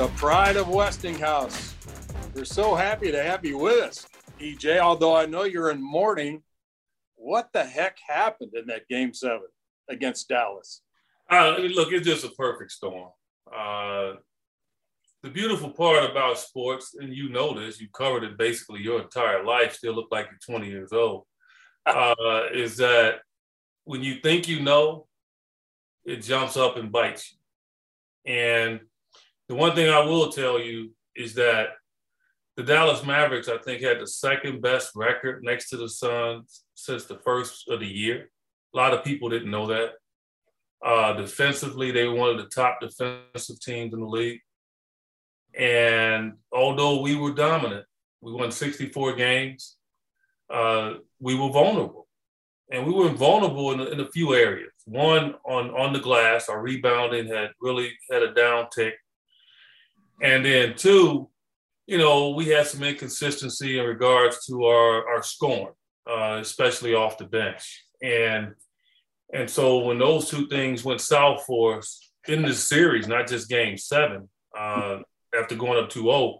the 0.00 0.08
pride 0.16 0.56
of 0.56 0.66
Westinghouse. 0.66 1.74
We're 2.34 2.46
so 2.46 2.74
happy 2.74 3.12
to 3.12 3.22
have 3.22 3.44
you 3.44 3.58
with 3.58 3.82
us, 3.82 4.08
EJ. 4.40 4.78
Although 4.78 5.14
I 5.14 5.26
know 5.26 5.42
you're 5.42 5.70
in 5.70 5.82
mourning, 5.82 6.42
what 7.16 7.50
the 7.52 7.62
heck 7.62 7.98
happened 8.08 8.52
in 8.54 8.66
that 8.68 8.88
game 8.88 9.12
seven 9.12 9.48
against 9.90 10.26
Dallas? 10.26 10.80
Uh, 11.30 11.54
look, 11.58 11.92
it's 11.92 12.06
just 12.06 12.24
a 12.24 12.30
perfect 12.30 12.72
storm. 12.72 13.10
Uh, 13.54 14.12
the 15.22 15.28
beautiful 15.28 15.68
part 15.68 16.10
about 16.10 16.38
sports, 16.38 16.94
and 16.98 17.14
you 17.14 17.28
know 17.28 17.52
this, 17.52 17.78
you 17.78 17.88
covered 17.92 18.24
it 18.24 18.38
basically 18.38 18.80
your 18.80 19.02
entire 19.02 19.44
life, 19.44 19.74
still 19.74 19.92
look 19.92 20.08
like 20.10 20.28
you're 20.30 20.56
20 20.56 20.66
years 20.66 20.94
old, 20.94 21.26
uh, 21.84 22.44
is 22.54 22.78
that 22.78 23.16
when 23.84 24.02
you 24.02 24.14
think 24.22 24.48
you 24.48 24.60
know, 24.60 25.08
it 26.06 26.22
jumps 26.22 26.56
up 26.56 26.78
and 26.78 26.90
bites 26.90 27.32
you. 27.32 28.32
And 28.32 28.80
the 29.50 29.56
one 29.56 29.74
thing 29.74 29.90
I 29.90 29.98
will 29.98 30.30
tell 30.30 30.60
you 30.60 30.92
is 31.16 31.34
that 31.34 31.70
the 32.56 32.62
Dallas 32.62 33.04
Mavericks, 33.04 33.48
I 33.48 33.58
think, 33.58 33.82
had 33.82 33.98
the 33.98 34.06
second 34.06 34.62
best 34.62 34.92
record 34.94 35.42
next 35.42 35.70
to 35.70 35.76
the 35.76 35.88
Suns 35.88 36.62
since 36.76 37.06
the 37.06 37.18
first 37.24 37.68
of 37.68 37.80
the 37.80 37.86
year. 37.86 38.30
A 38.72 38.76
lot 38.76 38.94
of 38.94 39.02
people 39.02 39.28
didn't 39.28 39.50
know 39.50 39.66
that. 39.66 39.94
Uh, 40.86 41.14
defensively, 41.14 41.90
they 41.90 42.06
were 42.06 42.14
one 42.14 42.30
of 42.30 42.36
the 42.36 42.44
top 42.44 42.78
defensive 42.80 43.58
teams 43.60 43.92
in 43.92 43.98
the 43.98 44.06
league. 44.06 44.38
And 45.58 46.34
although 46.52 47.00
we 47.00 47.16
were 47.16 47.32
dominant, 47.32 47.86
we 48.20 48.32
won 48.32 48.52
64 48.52 49.14
games, 49.14 49.78
uh, 50.48 50.94
we 51.18 51.34
were 51.34 51.50
vulnerable. 51.50 52.06
And 52.70 52.86
we 52.86 52.92
were 52.92 53.08
vulnerable 53.08 53.72
in, 53.72 53.80
in, 53.80 53.98
a 53.98 54.08
few 54.10 54.32
areas. 54.32 54.70
One, 54.84 55.34
on, 55.44 55.70
on 55.70 55.92
the 55.92 55.98
glass, 55.98 56.48
our 56.48 56.62
rebounding 56.62 57.26
had 57.26 57.50
really 57.60 57.90
had 58.12 58.22
a 58.22 58.32
downtick. 58.32 58.92
And 60.20 60.44
then 60.44 60.74
two, 60.76 61.28
you 61.86 61.98
know, 61.98 62.30
we 62.30 62.48
had 62.48 62.66
some 62.66 62.82
inconsistency 62.82 63.78
in 63.78 63.86
regards 63.86 64.46
to 64.46 64.64
our, 64.64 65.08
our 65.08 65.22
scoring, 65.22 65.74
uh, 66.08 66.38
especially 66.40 66.94
off 66.94 67.18
the 67.18 67.24
bench. 67.24 67.84
And 68.02 68.54
and 69.32 69.48
so 69.48 69.78
when 69.78 69.98
those 69.98 70.28
two 70.28 70.48
things 70.48 70.84
went 70.84 71.00
south 71.00 71.44
for 71.46 71.78
us 71.78 72.12
in 72.26 72.42
this 72.42 72.64
series, 72.64 73.06
not 73.06 73.28
just 73.28 73.48
game 73.48 73.76
seven, 73.76 74.28
uh, 74.58 74.98
after 75.38 75.54
going 75.54 75.82
up 75.82 75.90
2-0, 75.90 76.38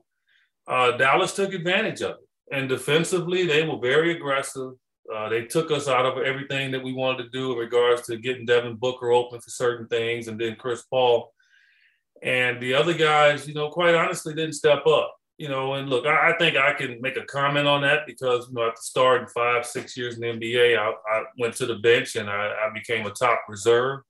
uh, 0.66 0.96
Dallas 0.96 1.34
took 1.34 1.52
advantage 1.52 2.00
of 2.00 2.12
it. 2.12 2.56
And 2.56 2.68
defensively, 2.68 3.46
they 3.46 3.62
were 3.62 3.78
very 3.78 4.16
aggressive. 4.16 4.72
Uh, 5.12 5.28
they 5.28 5.44
took 5.44 5.70
us 5.70 5.88
out 5.88 6.06
of 6.06 6.18
everything 6.18 6.72
that 6.72 6.82
we 6.82 6.92
wanted 6.92 7.24
to 7.24 7.30
do 7.30 7.52
in 7.52 7.58
regards 7.58 8.02
to 8.02 8.16
getting 8.16 8.44
Devin 8.44 8.76
Booker 8.76 9.12
open 9.12 9.40
for 9.40 9.50
certain 9.50 9.86
things, 9.86 10.28
and 10.28 10.40
then 10.40 10.56
Chris 10.56 10.82
Paul. 10.82 11.32
And 12.22 12.60
the 12.60 12.74
other 12.74 12.94
guys, 12.94 13.48
you 13.48 13.54
know, 13.54 13.70
quite 13.70 13.94
honestly, 13.94 14.34
didn't 14.34 14.54
step 14.54 14.86
up. 14.86 15.14
You 15.38 15.48
know, 15.48 15.72
and 15.74 15.88
look, 15.88 16.04
I, 16.04 16.32
I 16.32 16.38
think 16.38 16.58
I 16.58 16.74
can 16.74 17.00
make 17.00 17.16
a 17.16 17.24
comment 17.24 17.66
on 17.66 17.80
that 17.80 18.06
because 18.06 18.48
you 18.48 18.54
know, 18.54 18.68
after 18.68 18.82
starting 18.82 19.26
five, 19.28 19.64
six 19.64 19.96
years 19.96 20.18
in 20.18 20.20
the 20.20 20.26
NBA, 20.26 20.78
I, 20.78 20.90
I 20.90 21.22
went 21.38 21.54
to 21.56 21.66
the 21.66 21.76
bench 21.76 22.16
and 22.16 22.28
I, 22.28 22.52
I 22.66 22.70
became 22.74 23.06
a 23.06 23.10
top 23.10 23.40
reserve, 23.48 24.00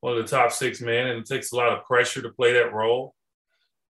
one 0.00 0.16
of 0.16 0.18
the 0.18 0.28
top 0.28 0.50
six 0.50 0.80
men, 0.80 1.06
and 1.06 1.20
it 1.20 1.26
takes 1.26 1.52
a 1.52 1.56
lot 1.56 1.72
of 1.72 1.84
pressure 1.84 2.22
to 2.22 2.30
play 2.30 2.54
that 2.54 2.72
role. 2.72 3.14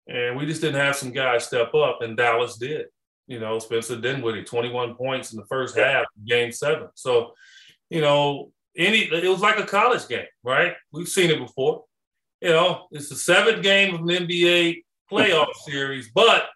And 0.06 0.36
we 0.36 0.44
just 0.44 0.60
didn't 0.60 0.80
have 0.80 0.96
some 0.96 1.12
guys 1.12 1.46
step 1.46 1.72
up, 1.72 2.02
and 2.02 2.18
Dallas 2.18 2.58
did. 2.58 2.86
You 3.26 3.40
know, 3.40 3.58
Spencer 3.58 3.98
Dinwiddie, 3.98 4.44
21 4.44 4.96
points 4.96 5.32
in 5.32 5.38
the 5.38 5.46
first 5.46 5.78
half, 5.78 6.04
game 6.26 6.52
seven. 6.52 6.88
So, 6.94 7.32
you 7.88 8.02
know, 8.02 8.52
any 8.76 9.04
it 9.04 9.30
was 9.30 9.40
like 9.40 9.58
a 9.58 9.64
college 9.64 10.06
game, 10.08 10.26
right? 10.42 10.74
We've 10.92 11.08
seen 11.08 11.30
it 11.30 11.38
before. 11.38 11.84
You 12.44 12.50
know, 12.50 12.88
it's 12.90 13.08
the 13.08 13.16
seventh 13.16 13.62
game 13.62 13.94
of 13.94 14.02
an 14.02 14.08
NBA 14.08 14.82
playoff 15.10 15.54
series, 15.64 16.10
but 16.14 16.46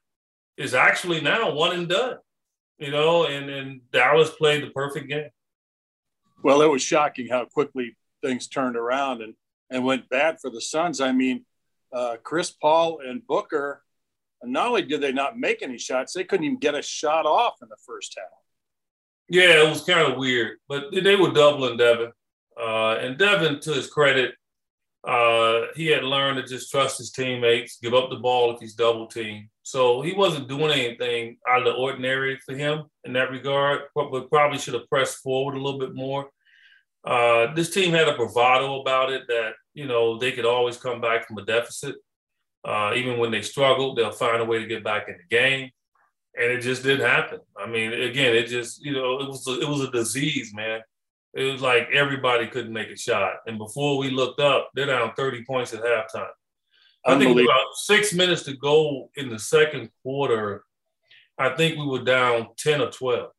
it's 0.59 0.75
actually 0.75 1.23
now 1.23 1.55
one 1.55 1.75
and 1.75 1.89
done. 1.89 2.19
You 2.77 2.91
know, 2.91 3.25
and 3.25 3.49
and 3.49 3.81
Dallas 3.91 4.29
played 4.29 4.63
the 4.63 4.69
perfect 4.69 5.09
game. 5.09 5.31
Well, 6.45 6.61
it 6.61 6.67
was 6.71 6.83
shocking 6.83 7.29
how 7.29 7.47
quickly 7.47 7.97
things 8.23 8.49
turned 8.49 8.77
around 8.77 9.23
and 9.23 9.33
and 9.71 9.83
went 9.83 10.11
bad 10.11 10.39
for 10.43 10.51
the 10.51 10.61
Suns. 10.61 11.01
I 11.01 11.13
mean, 11.13 11.47
uh, 11.91 12.17
Chris 12.23 12.51
Paul 12.51 13.01
and 13.01 13.27
Booker, 13.27 13.83
not 14.43 14.69
only 14.69 14.83
did 14.83 15.01
they 15.01 15.13
not 15.13 15.39
make 15.39 15.63
any 15.63 15.79
shots, 15.79 16.13
they 16.13 16.25
couldn't 16.25 16.45
even 16.45 16.59
get 16.59 16.75
a 16.75 16.83
shot 16.83 17.25
off 17.25 17.55
in 17.63 17.69
the 17.71 17.77
first 17.87 18.15
half. 18.15 18.27
Yeah, 19.31 19.65
it 19.65 19.71
was 19.71 19.85
kind 19.85 20.13
of 20.13 20.19
weird, 20.19 20.59
but 20.69 20.93
they 20.93 21.17
were 21.17 21.33
doubling 21.33 21.79
Devin. 21.79 22.13
Uh, 22.61 22.97
and 22.97 23.17
Devin, 23.17 23.61
to 23.61 23.73
his 23.73 23.87
credit, 23.87 24.35
uh, 25.05 25.67
he 25.75 25.87
had 25.87 26.05
learned 26.05 26.37
to 26.39 26.43
just 26.43 26.71
trust 26.71 26.99
his 26.99 27.11
teammates, 27.11 27.79
give 27.81 27.95
up 27.95 28.11
the 28.11 28.17
ball 28.17 28.53
if 28.53 28.61
he's 28.61 28.75
double 28.75 29.07
teamed. 29.07 29.49
So 29.63 30.03
he 30.03 30.13
wasn't 30.13 30.49
doing 30.49 30.73
anything 30.73 31.37
out 31.49 31.61
of 31.61 31.65
the 31.65 31.73
ordinary 31.73 32.39
for 32.45 32.55
him 32.55 32.85
in 33.05 33.13
that 33.13 33.31
regard, 33.31 33.83
but 33.95 34.31
probably 34.31 34.59
should 34.59 34.75
have 34.75 34.89
pressed 34.89 35.19
forward 35.19 35.55
a 35.55 35.63
little 35.63 35.79
bit 35.79 35.95
more. 35.95 36.31
Uh, 37.05 37.55
this 37.55 37.71
team 37.71 37.93
had 37.93 38.09
a 38.09 38.17
bravado 38.17 38.81
about 38.81 39.13
it 39.13 39.23
that 39.29 39.53
you 39.73 39.87
know 39.87 40.19
they 40.19 40.33
could 40.33 40.45
always 40.45 40.77
come 40.77 41.01
back 41.01 41.27
from 41.27 41.39
a 41.39 41.45
deficit. 41.45 41.95
Uh, 42.65 42.93
even 42.97 43.19
when 43.19 43.31
they 43.31 43.41
struggled, 43.41 43.97
they'll 43.97 44.11
find 44.11 44.43
a 44.43 44.45
way 44.45 44.59
to 44.59 44.67
get 44.67 44.83
back 44.83 45.09
in 45.09 45.17
the 45.17 45.37
game, 45.37 45.71
and 46.37 46.51
it 46.51 46.61
just 46.61 46.83
didn't 46.83 47.07
happen. 47.07 47.39
I 47.57 47.67
mean, 47.67 47.93
again, 47.93 48.35
it 48.35 48.49
just 48.49 48.85
you 48.85 48.93
know 48.93 49.21
it 49.21 49.29
was 49.29 49.47
a, 49.47 49.61
it 49.61 49.69
was 49.69 49.83
a 49.83 49.91
disease, 49.91 50.53
man. 50.53 50.81
It 51.39 51.53
was 51.53 51.63
like 51.63 51.89
everybody 51.93 52.47
couldn't 52.47 52.73
make 52.73 52.91
a 52.91 52.97
shot, 52.97 53.37
and 53.47 53.59
before 53.59 53.99
we 53.99 54.11
looked 54.11 54.41
up, 54.41 54.71
they're 54.75 54.87
down 54.87 55.13
thirty 55.17 55.45
points 55.45 55.73
at 55.73 55.83
halftime. 55.83 56.29
I 57.07 57.17
think 57.17 57.39
about 57.41 57.75
six 57.75 58.13
minutes 58.13 58.43
to 58.43 58.57
go 58.57 59.11
in 59.17 59.29
the 59.31 59.39
second 59.39 59.91
quarter. 60.03 60.65
I 61.39 61.51
think 61.51 61.79
we 61.79 61.87
were 61.87 62.05
down 62.05 62.49
ten 62.57 62.81
or 62.81 62.91
twelve 62.91 63.31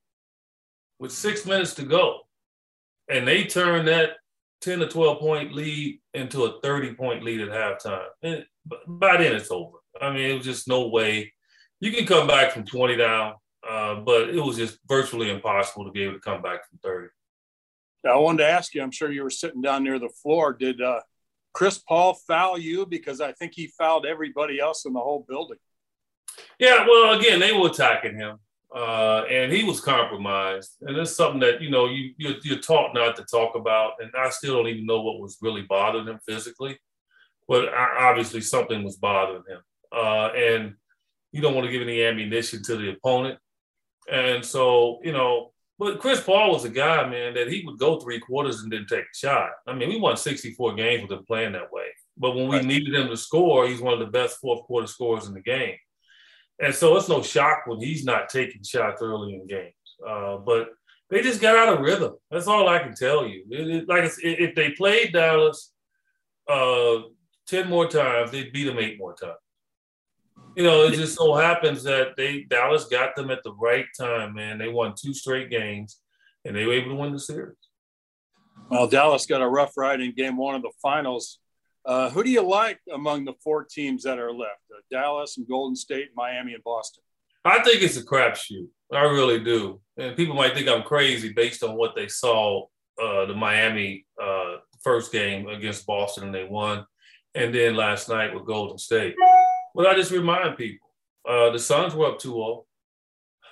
with 0.97 1.11
six 1.11 1.45
minutes 1.45 1.73
to 1.75 1.83
go 1.83 2.21
and 3.09 3.27
they 3.27 3.43
turned 3.43 3.87
that 3.87 4.11
10 4.61 4.79
to 4.79 4.87
12 4.87 5.19
point 5.19 5.53
lead 5.53 5.99
into 6.13 6.43
a 6.43 6.61
30 6.61 6.93
point 6.93 7.23
lead 7.23 7.41
at 7.41 7.49
halftime. 7.49 8.05
And 8.21 8.45
by 8.87 9.17
then 9.17 9.35
it's 9.35 9.51
over. 9.51 9.77
I 9.99 10.11
mean, 10.11 10.29
it 10.29 10.35
was 10.35 10.45
just 10.45 10.67
no 10.67 10.87
way. 10.87 11.33
You 11.79 11.91
can 11.91 12.05
come 12.05 12.27
back 12.27 12.51
from 12.51 12.65
20 12.65 12.95
down, 12.97 13.33
uh, 13.67 13.95
but 13.95 14.29
it 14.29 14.41
was 14.41 14.57
just 14.57 14.77
virtually 14.87 15.31
impossible 15.31 15.85
to 15.85 15.91
be 15.91 16.03
able 16.03 16.13
to 16.13 16.19
come 16.19 16.41
back 16.41 16.67
from 16.69 16.79
30. 16.83 17.07
I 18.05 18.15
wanted 18.17 18.39
to 18.39 18.49
ask 18.49 18.73
you, 18.73 18.81
I'm 18.81 18.91
sure 18.91 19.11
you 19.11 19.23
were 19.23 19.29
sitting 19.29 19.61
down 19.61 19.83
near 19.83 19.99
the 19.99 20.09
floor. 20.09 20.53
Did 20.53 20.81
uh, 20.81 21.01
Chris 21.53 21.77
Paul 21.79 22.13
foul 22.13 22.57
you? 22.57 22.85
Because 22.85 23.21
I 23.21 23.33
think 23.33 23.53
he 23.55 23.67
fouled 23.67 24.05
everybody 24.05 24.59
else 24.59 24.85
in 24.85 24.93
the 24.93 24.99
whole 24.99 25.25
building. 25.27 25.57
Yeah, 26.59 26.85
well, 26.87 27.19
again, 27.19 27.39
they 27.39 27.51
were 27.51 27.67
attacking 27.67 28.15
him 28.15 28.39
uh, 28.75 29.23
and 29.29 29.51
he 29.51 29.63
was 29.63 29.81
compromised. 29.81 30.75
And 30.81 30.95
it's 30.97 31.15
something 31.15 31.39
that 31.41 31.61
you 31.61 31.69
know 31.69 31.87
you 31.87 32.13
you're, 32.17 32.35
you're, 32.43 32.59
taught 32.59 32.93
not 32.93 33.15
to 33.15 33.23
talk 33.23 33.55
about, 33.55 33.93
and 33.99 34.11
I 34.17 34.29
still 34.29 34.55
don't 34.57 34.67
even 34.67 34.85
know 34.85 35.01
what 35.01 35.19
was 35.19 35.37
really 35.41 35.63
bothering 35.63 36.07
him 36.07 36.19
physically, 36.27 36.77
but 37.47 37.69
I, 37.69 38.09
obviously 38.09 38.41
something 38.41 38.83
was 38.83 38.97
bothering 38.97 39.43
him, 39.47 39.61
uh, 39.91 40.29
and 40.35 40.75
you 41.31 41.41
don't 41.41 41.55
want 41.55 41.65
to 41.65 41.71
give 41.71 41.81
any 41.81 42.03
ammunition 42.03 42.63
to 42.63 42.75
the 42.77 42.91
opponent. 42.91 43.39
And 44.11 44.45
so 44.45 44.99
you 45.03 45.13
know, 45.13 45.51
but 45.79 45.99
Chris 45.99 46.19
Paul 46.19 46.51
was 46.51 46.65
a 46.65 46.69
guy, 46.69 47.09
man, 47.09 47.33
that 47.35 47.49
he 47.49 47.63
would 47.65 47.79
go 47.79 47.99
three 47.99 48.19
quarters 48.19 48.61
and 48.61 48.71
then 48.71 48.85
take 48.85 49.05
a 49.05 49.17
shot. 49.17 49.51
I 49.65 49.73
mean, 49.73 49.87
we 49.87 49.97
won 49.97 50.17
64 50.17 50.75
games 50.75 51.03
with 51.03 51.17
him 51.17 51.25
playing 51.25 51.53
that 51.53 51.71
way. 51.71 51.85
But 52.17 52.35
when 52.35 52.49
we 52.49 52.57
right. 52.57 52.65
needed 52.65 52.93
him 52.93 53.07
to 53.07 53.15
score, 53.15 53.65
he's 53.65 53.79
one 53.79 53.93
of 53.93 53.99
the 53.99 54.07
best 54.07 54.39
fourth 54.39 54.63
quarter 54.63 54.87
scorers 54.87 55.27
in 55.27 55.33
the 55.33 55.41
game. 55.41 55.77
And 56.61 56.75
so 56.75 56.97
it's 56.97 57.07
no 57.07 57.23
shock 57.23 57.61
when 57.65 57.79
he's 57.79 58.03
not 58.03 58.27
taking 58.27 58.61
shots 58.61 59.01
early 59.01 59.33
in 59.33 59.47
games. 59.47 59.73
Uh, 60.05 60.37
but 60.37 60.67
they 61.09 61.21
just 61.21 61.39
got 61.39 61.55
out 61.55 61.73
of 61.73 61.79
rhythm. 61.79 62.15
That's 62.29 62.47
all 62.47 62.67
I 62.67 62.79
can 62.79 62.93
tell 62.93 63.25
you. 63.25 63.45
It, 63.49 63.69
it, 63.69 63.87
like 63.87 64.11
if 64.21 64.55
they 64.55 64.71
played 64.71 65.13
Dallas 65.13 65.71
uh, 66.49 67.03
ten 67.47 67.69
more 67.69 67.87
times, 67.87 68.31
they'd 68.31 68.51
beat 68.51 68.65
them 68.65 68.79
eight 68.79 68.99
more 68.99 69.15
times. 69.15 69.37
You 70.55 70.63
know, 70.63 70.83
it 70.83 70.93
just 70.93 71.15
so 71.15 71.35
happens 71.35 71.83
that 71.83 72.15
they 72.17 72.43
Dallas 72.49 72.85
got 72.85 73.15
them 73.15 73.31
at 73.31 73.43
the 73.43 73.53
right 73.53 73.85
time, 73.97 74.33
man. 74.33 74.57
They 74.57 74.67
won 74.67 74.93
two 74.99 75.13
straight 75.13 75.49
games, 75.49 76.01
and 76.43 76.55
they 76.55 76.65
were 76.65 76.73
able 76.73 76.89
to 76.89 76.95
win 76.95 77.13
the 77.13 77.19
series. 77.19 77.55
Well, 78.69 78.87
Dallas 78.87 79.25
got 79.25 79.41
a 79.41 79.47
rough 79.47 79.77
ride 79.77 80.01
in 80.01 80.13
Game 80.13 80.37
One 80.37 80.55
of 80.55 80.61
the 80.61 80.71
Finals. 80.81 81.39
Uh, 81.85 82.09
who 82.09 82.23
do 82.23 82.29
you 82.29 82.41
like 82.41 82.79
among 82.93 83.25
the 83.25 83.33
four 83.43 83.63
teams 83.63 84.03
that 84.03 84.19
are 84.19 84.33
left? 84.33 84.61
Uh, 84.71 84.81
Dallas 84.91 85.37
and 85.37 85.47
Golden 85.47 85.75
State, 85.75 86.09
Miami 86.15 86.53
and 86.53 86.63
Boston. 86.63 87.03
I 87.45 87.63
think 87.63 87.81
it's 87.81 87.97
a 87.97 88.03
crapshoot. 88.03 88.67
I 88.91 89.03
really 89.03 89.39
do. 89.39 89.81
And 89.97 90.15
people 90.15 90.35
might 90.35 90.53
think 90.53 90.67
I'm 90.67 90.83
crazy 90.83 91.31
based 91.31 91.63
on 91.63 91.75
what 91.75 91.95
they 91.95 92.07
saw 92.07 92.65
uh, 93.01 93.25
the 93.25 93.33
Miami 93.33 94.05
uh, 94.21 94.57
first 94.81 95.11
game 95.11 95.47
against 95.47 95.85
Boston 95.85 96.25
and 96.25 96.35
they 96.35 96.43
won, 96.43 96.85
and 97.33 97.53
then 97.55 97.75
last 97.75 98.09
night 98.09 98.33
with 98.33 98.45
Golden 98.45 98.77
State. 98.77 99.15
But 99.75 99.87
I 99.87 99.95
just 99.95 100.11
remind 100.11 100.57
people, 100.57 100.89
uh, 101.27 101.51
the 101.51 101.59
Suns 101.59 101.93
were 101.93 102.07
up 102.07 102.19
2-0. 102.19 102.63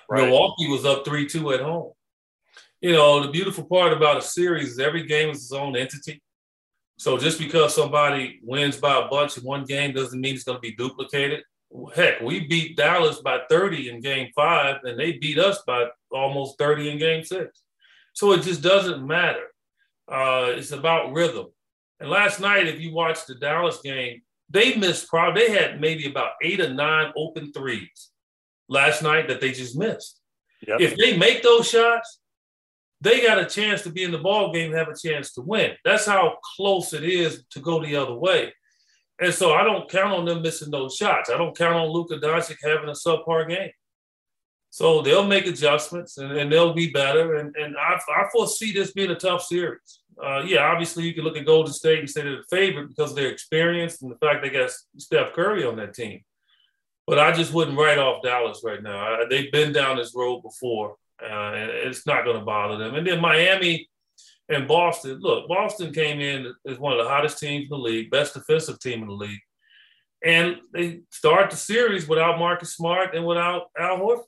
Right. 0.10 0.24
Milwaukee 0.24 0.68
was 0.68 0.86
up 0.86 1.06
3-2 1.06 1.56
at 1.56 1.62
home. 1.62 1.92
You 2.82 2.94
know, 2.94 3.24
the 3.24 3.32
beautiful 3.32 3.66
part 3.66 3.92
about 3.92 4.18
a 4.18 4.22
series 4.22 4.74
is 4.74 4.80
every 4.80 5.06
game 5.06 5.30
is 5.30 5.44
its 5.44 5.52
own 5.52 5.76
entity. 5.76 6.22
So 6.98 7.18
just 7.18 7.40
because 7.40 7.76
somebody 7.76 8.40
wins 8.44 8.78
by 8.78 8.98
a 8.98 9.08
bunch 9.08 9.38
in 9.38 9.44
one 9.44 9.66
game 9.66 9.94
doesn't 9.94 10.20
mean 10.20 10.36
it's 10.36 10.44
going 10.44 10.58
to 10.58 10.62
be 10.62 10.76
duplicated. 10.76 11.44
Heck, 11.94 12.22
we 12.22 12.48
beat 12.48 12.78
Dallas 12.78 13.20
by 13.20 13.42
30 13.50 13.90
in 13.90 14.00
game 14.00 14.32
five, 14.36 14.78
and 14.84 14.98
they 14.98 15.14
beat 15.14 15.38
us 15.38 15.62
by 15.68 15.88
almost 16.12 16.58
30 16.58 16.92
in 16.92 16.98
game 16.98 17.24
six. 17.24 17.62
So 18.14 18.32
it 18.32 18.42
just 18.42 18.62
doesn't 18.62 19.06
matter. 19.06 19.44
Uh, 20.12 20.54
it's 20.56 20.72
about 20.72 21.14
rhythm. 21.14 21.48
And 22.00 22.10
last 22.10 22.40
night, 22.40 22.68
if 22.68 22.80
you 22.80 22.94
watched 22.94 23.28
the 23.28 23.36
Dallas 23.36 23.80
game, 23.82 24.22
they 24.50 24.76
missed 24.76 25.10
probably 25.10 25.48
they 25.48 25.52
had 25.52 25.82
maybe 25.82 26.08
about 26.08 26.32
eight 26.42 26.62
or 26.62 26.74
nine 26.74 27.12
open 27.16 27.52
threes 27.52 28.10
last 28.70 29.04
night 29.04 29.28
that 29.28 29.42
they 29.42 29.52
just 29.52 29.78
missed. 29.78 30.20
Yep. 30.68 30.82
If 30.82 30.98
they 30.98 31.18
make 31.18 31.44
those 31.44 31.70
shots, 31.70 32.20
they 33.02 33.22
got 33.22 33.40
a 33.40 33.46
chance 33.46 33.84
to 33.84 33.92
be 33.92 34.04
in 34.04 34.12
the 34.12 34.18
ball 34.18 34.52
game 34.52 34.72
and 34.72 34.80
have 34.80 34.88
a 34.88 34.98
chance 34.98 35.34
to 35.34 35.42
win. 35.42 35.74
That's 35.86 36.06
how 36.06 36.38
close 36.56 36.94
it 36.94 37.04
is 37.04 37.44
to 37.52 37.60
go 37.60 37.84
the 37.84 37.96
other 37.96 38.16
way. 38.16 38.54
And 39.20 39.34
so 39.34 39.54
I 39.54 39.64
don't 39.64 39.90
count 39.90 40.14
on 40.14 40.26
them 40.26 40.42
missing 40.42 40.72
those 40.72 40.96
shots. 40.96 41.30
I 41.30 41.38
don't 41.38 41.58
count 41.58 41.76
on 41.76 41.88
Luka 41.88 42.18
Doncic 42.18 42.58
having 42.64 42.90
a 42.90 42.94
subpar 42.94 43.50
game. 43.50 43.72
So 44.70 45.02
they'll 45.02 45.26
make 45.26 45.48
adjustments 45.48 46.18
and, 46.18 46.32
and 46.32 46.52
they'll 46.52 46.74
be 46.74 46.92
better. 46.92 47.36
And, 47.36 47.56
and 47.56 47.76
I, 47.78 48.00
I 48.16 48.26
foresee 48.32 48.74
this 48.74 48.92
being 48.92 49.12
a 49.12 49.16
tough 49.16 49.44
series. 49.44 50.02
Uh, 50.24 50.44
yeah, 50.46 50.64
obviously 50.64 51.04
you 51.04 51.14
can 51.14 51.24
look 51.24 51.38
at 51.38 51.46
Golden 51.46 51.74
State 51.74 52.00
and 52.00 52.10
say 52.10 52.24
they're 52.24 52.38
the 52.38 52.44
favorite 52.50 52.90
because 52.90 53.12
of 53.12 53.18
their 53.18 53.30
experience 53.30 54.02
and 54.02 54.12
the 54.12 54.18
fact 54.18 54.42
they 54.42 54.50
got 54.50 54.72
Steph 54.98 55.34
Curry 55.34 55.64
on 55.64 55.76
that 55.78 55.94
team. 55.94 56.22
But 57.06 57.20
I 57.20 57.32
just 57.32 57.54
wouldn't 57.54 57.78
write 57.78 58.00
off 58.00 58.24
Dallas 58.24 58.62
right 58.64 58.82
now. 58.82 58.98
I, 58.98 59.26
they've 59.30 59.52
been 59.52 59.72
down 59.72 59.98
this 59.98 60.14
road 60.16 60.42
before, 60.42 60.96
uh, 61.22 61.26
and 61.26 61.72
it's 61.72 62.06
not 62.06 62.26
going 62.26 62.38
to 62.38 62.46
bother 62.46 62.78
them. 62.78 62.96
And 62.96 63.06
then 63.06 63.22
Miami 63.22 63.88
and 64.50 64.68
Boston. 64.68 65.20
Look, 65.20 65.48
Boston 65.48 65.94
came 65.94 66.20
in 66.20 66.54
as 66.68 66.80
one 66.80 66.94
of 66.94 67.04
the 67.04 67.10
hottest 67.10 67.40
teams 67.40 67.64
in 67.64 67.70
the 67.70 67.78
league, 67.78 68.10
best 68.10 68.34
defensive 68.34 68.80
team 68.80 69.02
in 69.02 69.08
the 69.08 69.14
league, 69.14 69.40
and 70.24 70.58
they 70.74 71.02
start 71.12 71.52
the 71.52 71.58
series 71.58 72.08
without 72.08 72.40
Marcus 72.40 72.76
Smart 72.76 73.16
and 73.16 73.26
without 73.26 73.68
Al 73.78 74.00
Horford. 74.00 74.24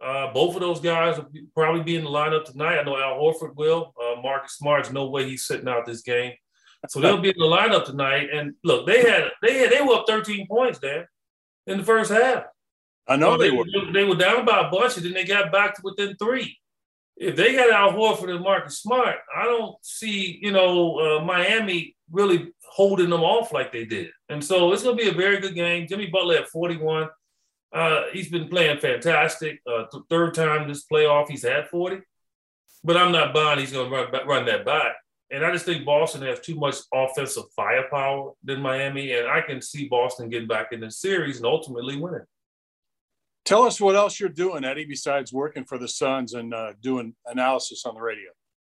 Uh, 0.00 0.32
both 0.32 0.54
of 0.54 0.60
those 0.60 0.80
guys 0.80 1.18
will 1.18 1.28
probably 1.54 1.82
be 1.82 1.96
in 1.96 2.04
the 2.04 2.10
lineup 2.10 2.44
tonight. 2.44 2.78
I 2.78 2.84
know 2.84 2.96
Al 2.96 3.18
Horford 3.18 3.56
will. 3.56 3.92
Uh, 4.00 4.20
Marcus 4.20 4.52
Smart's 4.52 4.92
no 4.92 5.08
way 5.08 5.28
he's 5.28 5.44
sitting 5.44 5.68
out 5.68 5.86
this 5.86 6.02
game, 6.02 6.32
so 6.88 7.00
they'll 7.00 7.20
be 7.20 7.30
in 7.30 7.38
the 7.38 7.44
lineup 7.44 7.84
tonight. 7.84 8.28
And 8.32 8.54
look, 8.62 8.86
they 8.86 9.02
had 9.02 9.30
they 9.42 9.58
had 9.58 9.72
they 9.72 9.80
were 9.80 9.94
up 9.94 10.04
13 10.06 10.46
points, 10.46 10.78
Dan, 10.78 11.04
in 11.66 11.78
the 11.78 11.84
first 11.84 12.12
half. 12.12 12.44
I 13.08 13.16
know 13.16 13.36
they, 13.36 13.50
they 13.50 13.56
were. 13.56 13.64
They 13.92 14.04
were 14.04 14.14
down 14.14 14.44
by 14.44 14.60
a 14.60 14.70
bunch, 14.70 14.96
and 14.96 15.06
then 15.06 15.14
they 15.14 15.24
got 15.24 15.50
back 15.50 15.74
to 15.74 15.80
within 15.82 16.14
three. 16.16 16.58
If 17.16 17.34
they 17.34 17.56
got 17.56 17.70
Al 17.72 17.92
Horford 17.92 18.32
and 18.32 18.44
Marcus 18.44 18.80
Smart, 18.80 19.16
I 19.34 19.44
don't 19.44 19.74
see 19.82 20.38
you 20.40 20.52
know 20.52 20.98
uh, 20.98 21.24
Miami 21.24 21.96
really 22.12 22.52
holding 22.70 23.10
them 23.10 23.22
off 23.22 23.52
like 23.52 23.72
they 23.72 23.84
did. 23.84 24.10
And 24.28 24.44
so 24.44 24.72
it's 24.72 24.82
going 24.82 24.96
to 24.96 25.02
be 25.02 25.10
a 25.10 25.14
very 25.14 25.40
good 25.40 25.54
game. 25.54 25.86
Jimmy 25.88 26.06
Butler 26.06 26.36
at 26.36 26.48
41. 26.48 27.08
Uh, 27.72 28.02
he's 28.12 28.30
been 28.30 28.48
playing 28.48 28.78
fantastic. 28.78 29.60
Uh, 29.66 29.84
th- 29.90 30.04
third 30.08 30.34
time 30.34 30.68
this 30.68 30.86
playoff, 30.90 31.28
he's 31.28 31.42
had 31.42 31.68
40. 31.68 32.00
But 32.84 32.96
I'm 32.96 33.12
not 33.12 33.34
buying 33.34 33.58
he's 33.58 33.72
going 33.72 33.90
to 33.90 33.96
run, 33.96 34.26
run 34.26 34.46
that 34.46 34.64
back. 34.64 34.96
And 35.30 35.44
I 35.44 35.52
just 35.52 35.66
think 35.66 35.84
Boston 35.84 36.22
has 36.22 36.40
too 36.40 36.54
much 36.54 36.76
offensive 36.94 37.44
firepower 37.54 38.32
than 38.42 38.62
Miami. 38.62 39.12
And 39.12 39.28
I 39.28 39.42
can 39.42 39.60
see 39.60 39.88
Boston 39.88 40.30
getting 40.30 40.48
back 40.48 40.68
in 40.72 40.80
the 40.80 40.90
series 40.90 41.36
and 41.36 41.46
ultimately 41.46 41.96
winning. 41.96 42.24
Tell 43.44 43.64
us 43.64 43.80
what 43.80 43.96
else 43.96 44.18
you're 44.18 44.28
doing, 44.28 44.64
Eddie, 44.64 44.84
besides 44.84 45.32
working 45.32 45.64
for 45.64 45.78
the 45.78 45.88
Suns 45.88 46.34
and 46.34 46.54
uh, 46.54 46.72
doing 46.80 47.14
analysis 47.26 47.84
on 47.84 47.94
the 47.94 48.00
radio. 48.00 48.30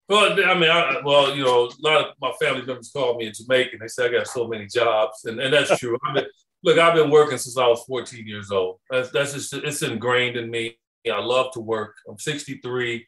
Well, 0.07 0.33
I 0.33 0.53
mean, 0.53 0.69
I, 0.69 1.01
well, 1.03 1.35
you 1.35 1.43
know, 1.43 1.65
a 1.65 1.71
lot 1.79 2.05
of 2.05 2.13
my 2.21 2.31
family 2.39 2.63
members 2.63 2.91
call 2.91 3.17
me 3.17 3.27
in 3.27 3.33
Jamaica. 3.33 3.71
And 3.73 3.81
they 3.81 3.87
say 3.87 4.05
I 4.05 4.11
got 4.11 4.27
so 4.27 4.47
many 4.47 4.67
jobs, 4.67 5.25
and, 5.25 5.39
and 5.39 5.53
that's 5.53 5.79
true. 5.79 5.97
I 6.05 6.13
mean, 6.13 6.25
look, 6.65 6.79
I've 6.79 6.95
been 6.95 7.11
working 7.11 7.37
since 7.37 7.57
I 7.57 7.67
was 7.67 7.83
14 7.83 8.27
years 8.27 8.49
old. 8.51 8.79
That's, 8.89 9.11
that's 9.11 9.33
just 9.33 9.53
it's 9.53 9.83
ingrained 9.83 10.35
in 10.35 10.49
me. 10.49 10.77
I 11.09 11.19
love 11.19 11.53
to 11.53 11.59
work. 11.59 11.93
I'm 12.09 12.17
63, 12.17 13.05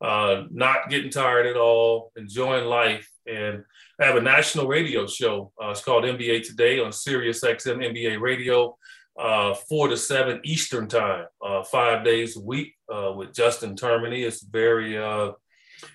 uh, 0.00 0.44
not 0.52 0.88
getting 0.88 1.10
tired 1.10 1.46
at 1.46 1.56
all, 1.56 2.12
enjoying 2.16 2.66
life. 2.66 3.10
And 3.26 3.64
I 4.00 4.06
have 4.06 4.14
a 4.14 4.20
national 4.20 4.68
radio 4.68 5.08
show. 5.08 5.52
Uh, 5.60 5.70
it's 5.70 5.82
called 5.82 6.04
NBA 6.04 6.46
Today 6.46 6.78
on 6.78 6.92
Sirius 6.92 7.42
XM 7.42 7.84
NBA 7.84 8.20
Radio, 8.20 8.78
uh, 9.18 9.54
four 9.54 9.88
to 9.88 9.96
seven 9.96 10.40
Eastern 10.44 10.86
time, 10.86 11.26
uh, 11.44 11.64
five 11.64 12.04
days 12.04 12.36
a 12.36 12.40
week 12.40 12.74
uh, 12.88 13.12
with 13.16 13.34
Justin 13.34 13.74
Termine. 13.74 14.24
It's 14.24 14.44
a 14.44 14.50
very 14.50 14.96
uh, 14.96 15.32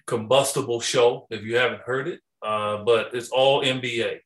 combustible 0.05 0.81
show 0.81 1.27
if 1.29 1.43
you 1.43 1.55
haven't 1.55 1.81
heard 1.83 2.09
it, 2.09 2.19
but 2.41 3.11
it's 3.13 3.29
all 3.29 3.63
NBA 3.63 4.19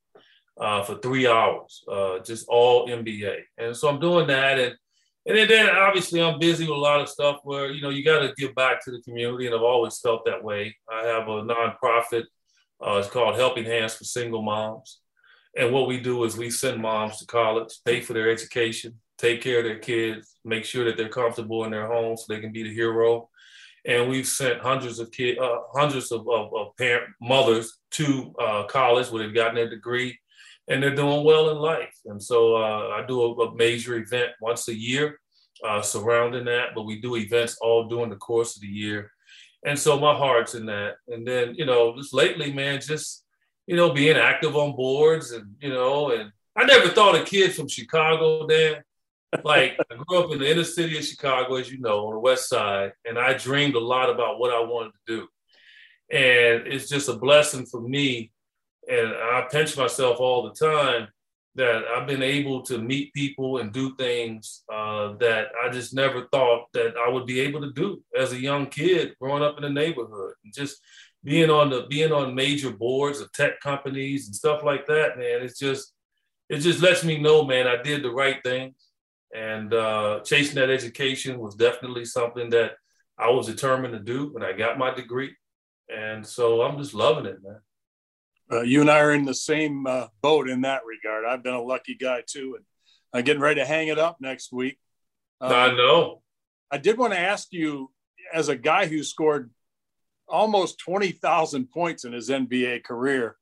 uh, 0.60 0.84
for 0.84 0.96
three 0.96 1.28
hours, 1.28 1.84
uh, 1.90 2.20
just 2.20 2.48
all 2.50 2.88
NBA. 2.88 3.38
And 3.58 3.76
so 3.76 3.88
I'm 3.88 4.00
doing 4.00 4.28
that. 4.28 4.60
And, 4.60 4.76
and 5.26 5.50
then 5.50 5.70
obviously 5.70 6.22
I'm 6.22 6.40
busy 6.40 6.66
with 6.66 6.78
a 6.78 6.82
lot 6.82 7.02
of 7.02 7.10
stuff 7.10 7.40
where, 7.44 7.72
you 7.72 7.82
know, 7.82 7.90
you 7.90 8.04
got 8.04 8.20
to 8.20 8.34
give 8.38 8.54
back 8.56 8.84
to 8.84 8.92
the 8.92 9.02
community. 9.02 9.46
And 9.46 9.56
I've 9.56 9.62
always 9.62 10.00
felt 10.00 10.26
that 10.26 10.44
way. 10.44 10.76
I 10.92 11.06
have 11.06 11.28
a 11.28 11.42
nonprofit. 11.42 12.24
Uh, 12.86 12.98
it's 12.98 13.10
called 13.10 13.36
Helping 13.36 13.66
Hands 13.66 13.94
for 13.94 14.04
Single 14.04 14.42
Moms. 14.42 15.00
And 15.58 15.74
what 15.74 15.88
we 15.88 16.00
do 16.00 16.24
is 16.26 16.38
we 16.38 16.50
send 16.50 16.82
moms 16.82 17.18
to 17.20 17.26
college, 17.26 17.80
pay 17.84 18.02
for 18.02 18.14
their 18.14 18.30
education, 18.30 19.00
take 19.18 19.42
care 19.42 19.60
of 19.60 19.66
their 19.66 19.80
kids, 19.80 20.36
make 20.46 20.64
sure 20.64 20.86
that 20.86 20.96
they're 20.96 21.10
comfortable 21.10 21.64
in 21.66 21.72
their 21.72 21.88
homes 21.88 22.22
so 22.22 22.34
they 22.34 22.40
can 22.40 22.52
be 22.52 22.64
the 22.64 22.74
hero. 22.74 23.30
And 23.86 24.10
we've 24.10 24.28
sent 24.28 24.62
hundreds 24.62 25.00
of 25.00 25.12
kids, 25.12 25.40
uh, 25.40 25.58
hundreds 25.74 26.12
of, 26.12 26.28
of, 26.30 26.54
of, 26.54 26.76
parent 26.78 27.10
mothers 27.22 27.80
to 27.92 28.34
uh, 28.40 28.64
college 28.64 29.10
where 29.10 29.24
they've 29.24 29.34
gotten 29.34 29.56
their 29.56 29.70
degree 29.70 30.20
and 30.70 30.82
they're 30.82 30.96
doing 30.96 31.24
well 31.24 31.50
in 31.50 31.58
life. 31.58 31.96
And 32.06 32.22
so 32.22 32.56
uh, 32.56 32.90
I 32.96 33.04
do 33.06 33.22
a, 33.22 33.34
a, 33.34 33.56
major 33.56 33.96
event 33.96 34.32
once 34.40 34.68
a 34.68 34.76
year 34.76 35.20
uh, 35.68 35.82
surrounding 35.82 36.46
that, 36.46 36.70
but 36.76 36.84
we 36.84 37.02
do 37.02 37.16
events 37.16 37.58
all 37.60 37.88
during 37.88 38.10
the 38.10 38.16
course 38.16 38.56
of 38.56 38.62
the 38.62 38.68
year. 38.68 39.12
And 39.66 39.78
so 39.78 40.00
my 40.00 40.16
heart's 40.16 40.56
in 40.56 40.68
that. 40.68 40.96
And 41.08 41.28
then, 41.28 41.56
you 41.56 41.66
know, 41.66 41.96
just 41.98 42.14
lately, 42.14 42.54
man, 42.54 42.80
just, 42.80 43.26
you 43.68 43.76
know, 43.76 43.92
being 43.92 44.16
active 44.16 44.56
on 44.56 44.76
boards 44.76 45.32
and, 45.32 45.56
you 45.60 45.70
know, 45.70 46.12
and 46.12 46.32
I 46.56 46.66
never 46.66 46.90
thought 46.90 47.20
a 47.20 47.24
kid 47.24 47.54
from 47.54 47.68
Chicago, 47.68 48.48
Dan. 48.48 48.84
Like 49.44 49.78
I 49.92 49.96
grew 49.96 50.20
up 50.20 50.32
in 50.32 50.40
the 50.40 50.50
inner 50.50 50.64
city 50.64 50.98
of 50.98 51.04
Chicago, 51.04 51.56
as 51.56 51.72
you 51.72 51.80
know, 51.80 52.08
on 52.08 52.14
the 52.14 52.20
west 52.20 52.50
side, 52.50 52.94
and 53.06 53.20
I 53.20 53.34
dreamed 53.34 53.76
a 53.76 53.80
lot 53.80 54.10
about 54.10 54.40
what 54.40 54.52
I 54.52 54.60
wanted 54.60 54.92
to 54.92 55.18
do. 55.18 55.28
And 56.12 56.66
it's 56.66 56.90
just 56.90 57.10
a 57.10 57.14
blessing 57.14 57.68
for 57.68 57.80
me 57.80 58.32
and 58.90 59.10
I 59.10 59.48
pinch 59.52 59.78
myself 59.78 60.20
all 60.20 60.44
the 60.44 60.54
time 60.54 61.08
that 61.56 61.84
I've 61.86 62.08
been 62.08 62.24
able 62.24 62.62
to 62.64 62.78
meet 62.78 63.14
people 63.14 63.58
and 63.58 63.72
do 63.72 63.96
things 63.96 64.64
uh, 64.72 65.14
that 65.20 65.48
I 65.64 65.70
just 65.70 65.94
never 65.94 66.28
thought 66.32 66.68
that 66.74 66.94
I 66.98 67.10
would 67.10 67.26
be 67.26 67.40
able 67.42 67.62
to 67.62 67.72
do 67.72 68.02
as 68.18 68.32
a 68.32 68.42
young 68.42 68.68
kid 68.68 69.16
growing 69.20 69.44
up 69.44 69.58
in 69.58 69.64
the 69.64 69.70
neighborhood 69.70 70.34
and 70.44 70.54
just 70.54 70.82
being 71.24 71.50
on 71.50 71.70
the 71.70 71.86
being 71.90 72.12
on 72.12 72.34
major 72.34 72.72
boards 72.72 73.20
of 73.20 73.32
tech 73.34 73.60
companies 73.60 74.28
and 74.28 74.36
stuff 74.36 74.64
like 74.64 74.88
that, 74.88 75.18
man. 75.18 75.42
It's 75.42 75.60
just 75.60 75.94
it 76.50 76.60
just 76.60 76.82
lets 76.82 77.04
me 77.04 77.20
know, 77.20 77.44
man, 77.44 77.68
I 77.68 77.82
did 77.82 78.04
the 78.04 78.12
right 78.12 78.42
thing. 78.44 78.74
And 79.36 79.74
uh, 79.74 80.22
chasing 80.22 80.56
that 80.56 80.72
education 80.72 81.40
was 81.40 81.56
definitely 81.56 82.06
something 82.06 82.50
that 82.52 82.72
I 83.18 83.30
was 83.30 83.46
determined 83.46 83.94
to 83.94 84.00
do 84.00 84.30
when 84.34 84.44
I 84.44 84.54
got 84.54 84.80
my 84.80 84.92
degree. 84.92 85.36
And 85.94 86.26
so 86.26 86.62
I'm 86.62 86.78
just 86.78 86.96
loving 86.96 87.26
it, 87.26 87.38
man 87.44 87.60
uh, 88.52 88.62
you 88.62 88.82
and 88.82 88.90
I 88.90 89.00
are 89.00 89.14
in 89.14 89.26
the 89.26 89.34
same 89.34 89.86
uh, 89.86 90.08
boat 90.22 90.50
in 90.50 90.62
that 90.62 90.82
regard. 90.86 91.26
I've 91.26 91.44
been 91.44 91.54
a 91.54 91.62
lucky 91.62 91.96
guy 91.96 92.24
too, 92.26 92.56
and 92.56 92.66
I'm 93.14 93.24
getting 93.24 93.42
ready 93.42 93.60
to 93.60 93.66
hang 93.66 93.88
it 93.90 94.00
up 94.00 94.18
next 94.20 94.52
week. 94.52 94.78
Um, 95.42 95.54
I 95.54 95.68
know. 95.70 96.22
I 96.72 96.78
did 96.78 96.98
want 96.98 97.14
to 97.14 97.20
ask 97.20 97.48
you, 97.52 97.92
as 98.34 98.50
a 98.50 98.56
guy 98.56 98.88
who 98.88 99.04
scored 99.04 99.52
almost 100.28 100.80
twenty 100.80 101.12
thousand 101.12 101.70
points 101.72 102.06
in 102.06 102.14
his 102.14 102.30
NBA 102.30 102.84
career, 102.84 103.38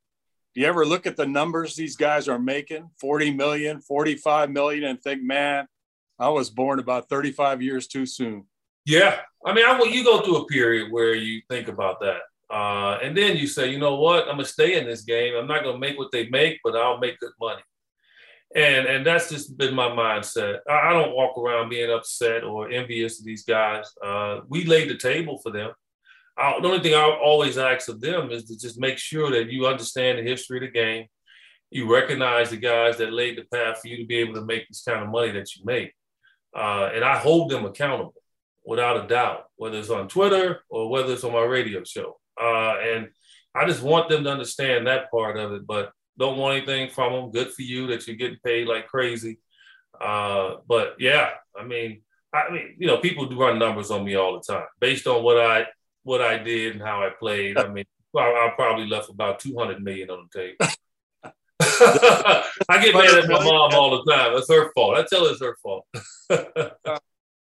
do 0.58 0.62
you 0.62 0.68
ever 0.68 0.88
look 0.88 1.06
at 1.06 1.16
the 1.16 1.28
numbers 1.28 1.76
these 1.76 1.96
guys 1.96 2.28
are 2.28 2.40
making 2.40 2.90
40 3.00 3.30
million, 3.30 3.80
45 3.80 4.50
million, 4.50 4.86
and 4.86 5.00
think, 5.00 5.22
man, 5.22 5.68
I 6.18 6.30
was 6.30 6.50
born 6.50 6.80
about 6.80 7.10
35 7.10 7.62
years 7.62 7.86
too 7.86 8.08
soon? 8.08 8.46
Yeah. 8.84 9.20
I 9.46 9.54
mean, 9.54 9.66
I, 9.68 9.80
you 9.84 10.04
go 10.04 10.22
through 10.22 10.38
a 10.38 10.46
period 10.48 10.92
where 10.92 11.14
you 11.14 11.44
think 11.48 11.68
about 11.68 12.00
that. 12.00 12.22
Uh, 12.50 12.98
and 13.04 13.16
then 13.16 13.36
you 13.36 13.48
say, 13.48 13.70
you 13.70 13.80
know 13.80 13.96
what, 13.96 14.24
I'm 14.24 14.36
gonna 14.36 14.46
stay 14.46 14.80
in 14.80 14.86
this 14.86 15.02
game. 15.02 15.36
I'm 15.36 15.48
not 15.48 15.64
gonna 15.64 15.78
make 15.78 15.98
what 15.98 16.12
they 16.12 16.30
make, 16.30 16.60
but 16.64 16.76
I'll 16.76 17.00
make 17.00 17.20
good 17.20 17.34
money. 17.40 17.62
And 18.56 18.88
and 18.88 19.06
that's 19.06 19.30
just 19.30 19.58
been 19.58 19.76
my 19.76 19.90
mindset. 19.90 20.60
I, 20.70 20.90
I 20.90 20.94
don't 20.94 21.16
walk 21.16 21.38
around 21.38 21.70
being 21.70 21.92
upset 21.92 22.44
or 22.44 22.70
envious 22.70 23.20
of 23.20 23.26
these 23.26 23.44
guys. 23.44 23.92
Uh, 24.04 24.42
we 24.48 24.64
laid 24.64 24.90
the 24.90 24.98
table 24.98 25.40
for 25.40 25.52
them. 25.52 25.72
I, 26.38 26.58
the 26.62 26.68
only 26.68 26.80
thing 26.80 26.94
I 26.94 27.02
always 27.02 27.58
ask 27.58 27.90
of 27.90 28.00
them 28.00 28.32
is 28.32 28.46
to 28.46 28.58
just 28.58 28.80
make 28.80 28.98
sure 28.98 29.32
that 29.32 29.52
you 29.52 29.68
understand 29.68 30.20
the 30.20 30.24
history 30.24 30.58
of 30.58 30.62
the 30.62 30.80
game. 30.80 31.08
You 31.70 31.94
recognize 31.94 32.52
the 32.52 32.58
guys 32.58 32.98
that 32.98 33.12
laid 33.12 33.38
the 33.38 33.44
path 33.54 33.82
for 33.82 33.88
you 33.90 33.98
to 33.98 34.06
be 34.06 34.18
able 34.18 34.36
to 34.36 34.46
make 34.46 34.68
this 34.70 34.84
kind 34.84 35.04
of 35.04 35.10
money 35.10 35.32
that 35.32 35.54
you 35.56 35.66
make. 35.66 35.94
Uh, 36.56 36.90
and 36.94 37.04
I 37.04 37.18
hold 37.18 37.52
them 37.52 37.66
accountable 37.66 38.14
without 38.66 39.04
a 39.04 39.08
doubt, 39.08 39.46
whether 39.58 39.78
it's 39.78 39.90
on 39.90 40.08
Twitter 40.08 40.62
or 40.70 40.90
whether 40.90 41.12
it's 41.12 41.24
on 41.26 41.34
my 41.34 41.44
radio 41.44 41.84
show. 41.84 42.18
Uh, 42.42 42.76
and 42.80 43.10
I 43.56 43.66
just 43.66 43.82
want 43.82 44.10
them 44.10 44.24
to 44.24 44.32
understand 44.32 44.88
that 44.88 45.10
part 45.12 45.38
of 45.38 45.54
it. 45.54 45.66
But 45.66 45.92
Don't 46.18 46.38
want 46.38 46.58
anything 46.58 46.90
from 46.90 47.14
them. 47.14 47.32
Good 47.32 47.54
for 47.54 47.62
you 47.62 47.88
that 47.88 48.08
you're 48.08 48.16
getting 48.16 48.40
paid 48.44 48.68
like 48.68 48.88
crazy. 48.88 49.40
Uh, 50.00 50.56
but 50.68 50.96
yeah, 51.00 51.32
I 51.60 51.64
mean, 51.66 52.02
I 52.34 52.52
mean, 52.52 52.76
you 52.78 52.88
know, 52.88 52.98
people 52.98 53.26
do 53.26 53.40
run 53.40 53.58
numbers 53.58 53.92
on 53.92 54.04
me 54.04 54.16
all 54.16 54.34
the 54.34 54.54
time 54.54 54.68
based 54.80 55.08
on 55.08 55.24
what 55.24 55.40
I 55.40 55.68
what 56.04 56.22
I 56.22 56.38
did 56.38 56.74
and 56.74 56.82
how 56.82 57.02
I 57.02 57.10
played. 57.10 57.58
I 57.58 57.68
mean, 57.68 57.86
I, 58.16 58.20
I 58.22 58.54
probably 58.56 58.88
left 58.88 59.10
about 59.10 59.40
two 59.40 59.58
hundred 59.58 59.84
million 59.84 60.10
on 60.10 60.28
the 60.32 60.40
table. 60.40 60.74
I 62.70 62.84
get 62.84 62.94
mad 62.94 63.24
at 63.24 63.30
my 63.30 63.44
mom 63.44 63.74
all 63.74 64.04
the 64.04 64.12
time. 64.12 64.36
It's 64.36 64.52
her 64.52 64.72
fault. 64.74 64.98
I 64.98 65.06
tell 65.10 65.26
her 65.26 65.32
it's 65.32 65.42
her 65.42 65.58
fault. 65.62 65.86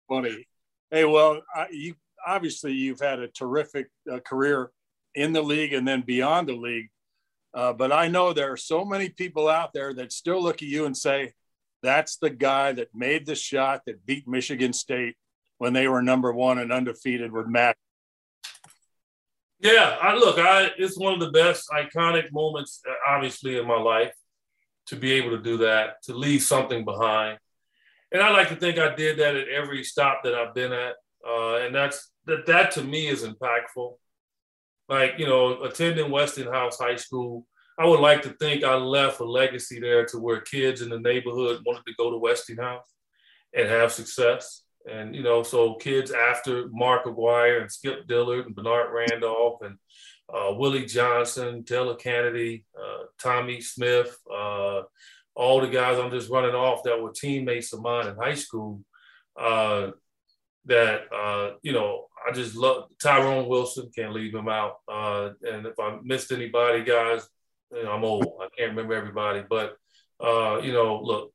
Funny. 0.09 0.47
Hey, 0.91 1.05
well, 1.05 1.41
I, 1.55 1.67
you 1.71 1.95
obviously 2.27 2.73
you've 2.73 3.01
had 3.01 3.19
a 3.19 3.29
terrific 3.29 3.89
uh, 4.11 4.21
career 4.21 4.71
in 5.15 5.33
the 5.33 5.43
league 5.43 5.73
and 5.73 5.87
then 5.87 6.03
beyond 6.03 6.49
the 6.49 6.57
league. 6.57 6.91
Uh, 7.55 7.73
but 7.73 7.93
I 7.93 8.09
know 8.09 8.33
there 8.33 8.53
are 8.53 8.57
so 8.57 8.85
many 8.85 9.09
people 9.09 9.49
out 9.49 9.73
there 9.73 9.93
that 9.95 10.13
still 10.13 10.43
look 10.43 10.57
at 10.57 10.69
you 10.69 10.87
and 10.87 10.97
say, 10.97 11.33
that's 11.83 12.17
the 12.17 12.31
guy 12.31 12.73
that 12.73 12.95
made 12.95 13.27
the 13.27 13.35
shot 13.35 13.83
that 13.87 14.07
beat 14.07 14.27
Michigan 14.27 14.73
State 14.73 15.17
when 15.59 15.73
they 15.73 15.89
were 15.89 16.03
number 16.03 16.33
one 16.33 16.59
and 16.59 16.73
undefeated 16.73 17.33
with 17.33 17.47
Matt. 17.47 17.77
Yeah, 19.61 19.97
I 20.01 20.15
look, 20.15 20.39
I 20.39 20.71
it's 20.77 20.99
one 20.99 21.13
of 21.13 21.21
the 21.21 21.31
best 21.31 21.69
iconic 21.71 22.33
moments, 22.33 22.81
uh, 22.89 22.95
obviously, 23.07 23.59
in 23.59 23.67
my 23.67 23.79
life 23.79 24.13
to 24.87 24.97
be 24.97 25.13
able 25.13 25.31
to 25.31 25.43
do 25.43 25.59
that, 25.59 26.03
to 26.05 26.15
leave 26.15 26.43
something 26.43 26.85
behind. 26.85 27.39
And 28.11 28.21
I 28.21 28.31
like 28.31 28.49
to 28.49 28.57
think 28.57 28.79
I 28.79 28.95
did 28.95 29.19
that 29.19 29.37
at 29.37 29.49
every 29.49 29.85
stop 29.85 30.23
that 30.25 30.35
I've 30.35 30.55
been 30.55 30.73
at. 30.73 30.95
Uh, 31.27 31.57
and 31.59 31.75
that's 31.75 32.11
that 32.27 32.47
that 32.47 32.73
to 32.73 32.83
me 32.83 33.07
is 33.07 33.23
impactful. 33.23 33.95
Like, 34.89 35.15
you 35.19 35.27
know, 35.27 35.63
attending 35.63 36.11
Westinghouse 36.11 36.79
High 36.79 36.97
School, 36.97 37.47
I 37.79 37.87
would 37.87 38.01
like 38.01 38.23
to 38.23 38.31
think 38.31 38.65
I 38.65 38.75
left 38.75 39.21
a 39.21 39.25
legacy 39.25 39.81
there 39.81 40.05
to 40.07 40.19
where 40.19 40.41
kids 40.41 40.83
in 40.83 40.91
the 40.91 40.99
neighborhood 40.99 41.63
wanted 41.65 41.85
to 41.87 41.95
go 41.97 42.11
to 42.11 42.19
Westinghouse 42.19 42.87
and 43.55 43.69
have 43.69 43.93
success. 43.93 44.63
And, 44.91 45.15
you 45.15 45.23
know, 45.23 45.43
so 45.43 45.75
kids 45.77 46.11
after 46.11 46.69
Mark 46.71 47.07
Aguirre 47.07 47.61
and 47.61 47.71
Skip 47.71 48.07
Dillard 48.09 48.47
and 48.47 48.55
Bernard 48.55 48.93
Randolph 48.93 49.63
and 49.63 49.79
uh, 50.33 50.53
Willie 50.55 50.87
Johnson, 50.87 51.65
Taylor 51.65 51.95
Kennedy, 51.95 52.65
uh, 52.77 53.05
Tommy 53.21 53.61
Smith, 53.61 54.17
uh, 54.33 54.83
all 55.35 55.61
the 55.61 55.69
guys 55.69 55.99
I'm 55.99 56.11
just 56.11 56.31
running 56.31 56.55
off 56.55 56.83
that 56.83 57.01
were 57.01 57.13
teammates 57.13 57.73
of 57.73 57.83
mine 57.83 58.09
in 58.09 58.17
high 58.17 58.35
school. 58.35 58.81
Uh, 59.39 59.93
that 60.67 61.13
uh, 61.13 61.55
you 61.63 61.73
know, 61.73 62.07
I 62.27 62.33
just 62.33 62.55
love 62.55 62.89
Tyrone 63.01 63.49
Wilson. 63.49 63.91
Can't 63.95 64.13
leave 64.13 64.35
him 64.35 64.49
out. 64.49 64.77
Uh, 64.91 65.31
and 65.43 65.67
if 65.67 65.79
I 65.79 65.99
missed 66.03 66.33
anybody, 66.33 66.85
guys, 66.85 67.27
I'm 67.73 68.05
old. 68.05 68.27
I 68.41 68.49
can't 68.57 68.71
remember 68.71 68.95
everybody, 68.95 69.43
but 69.49 69.77
you 70.21 70.73
know, 70.73 71.01
look, 71.03 71.33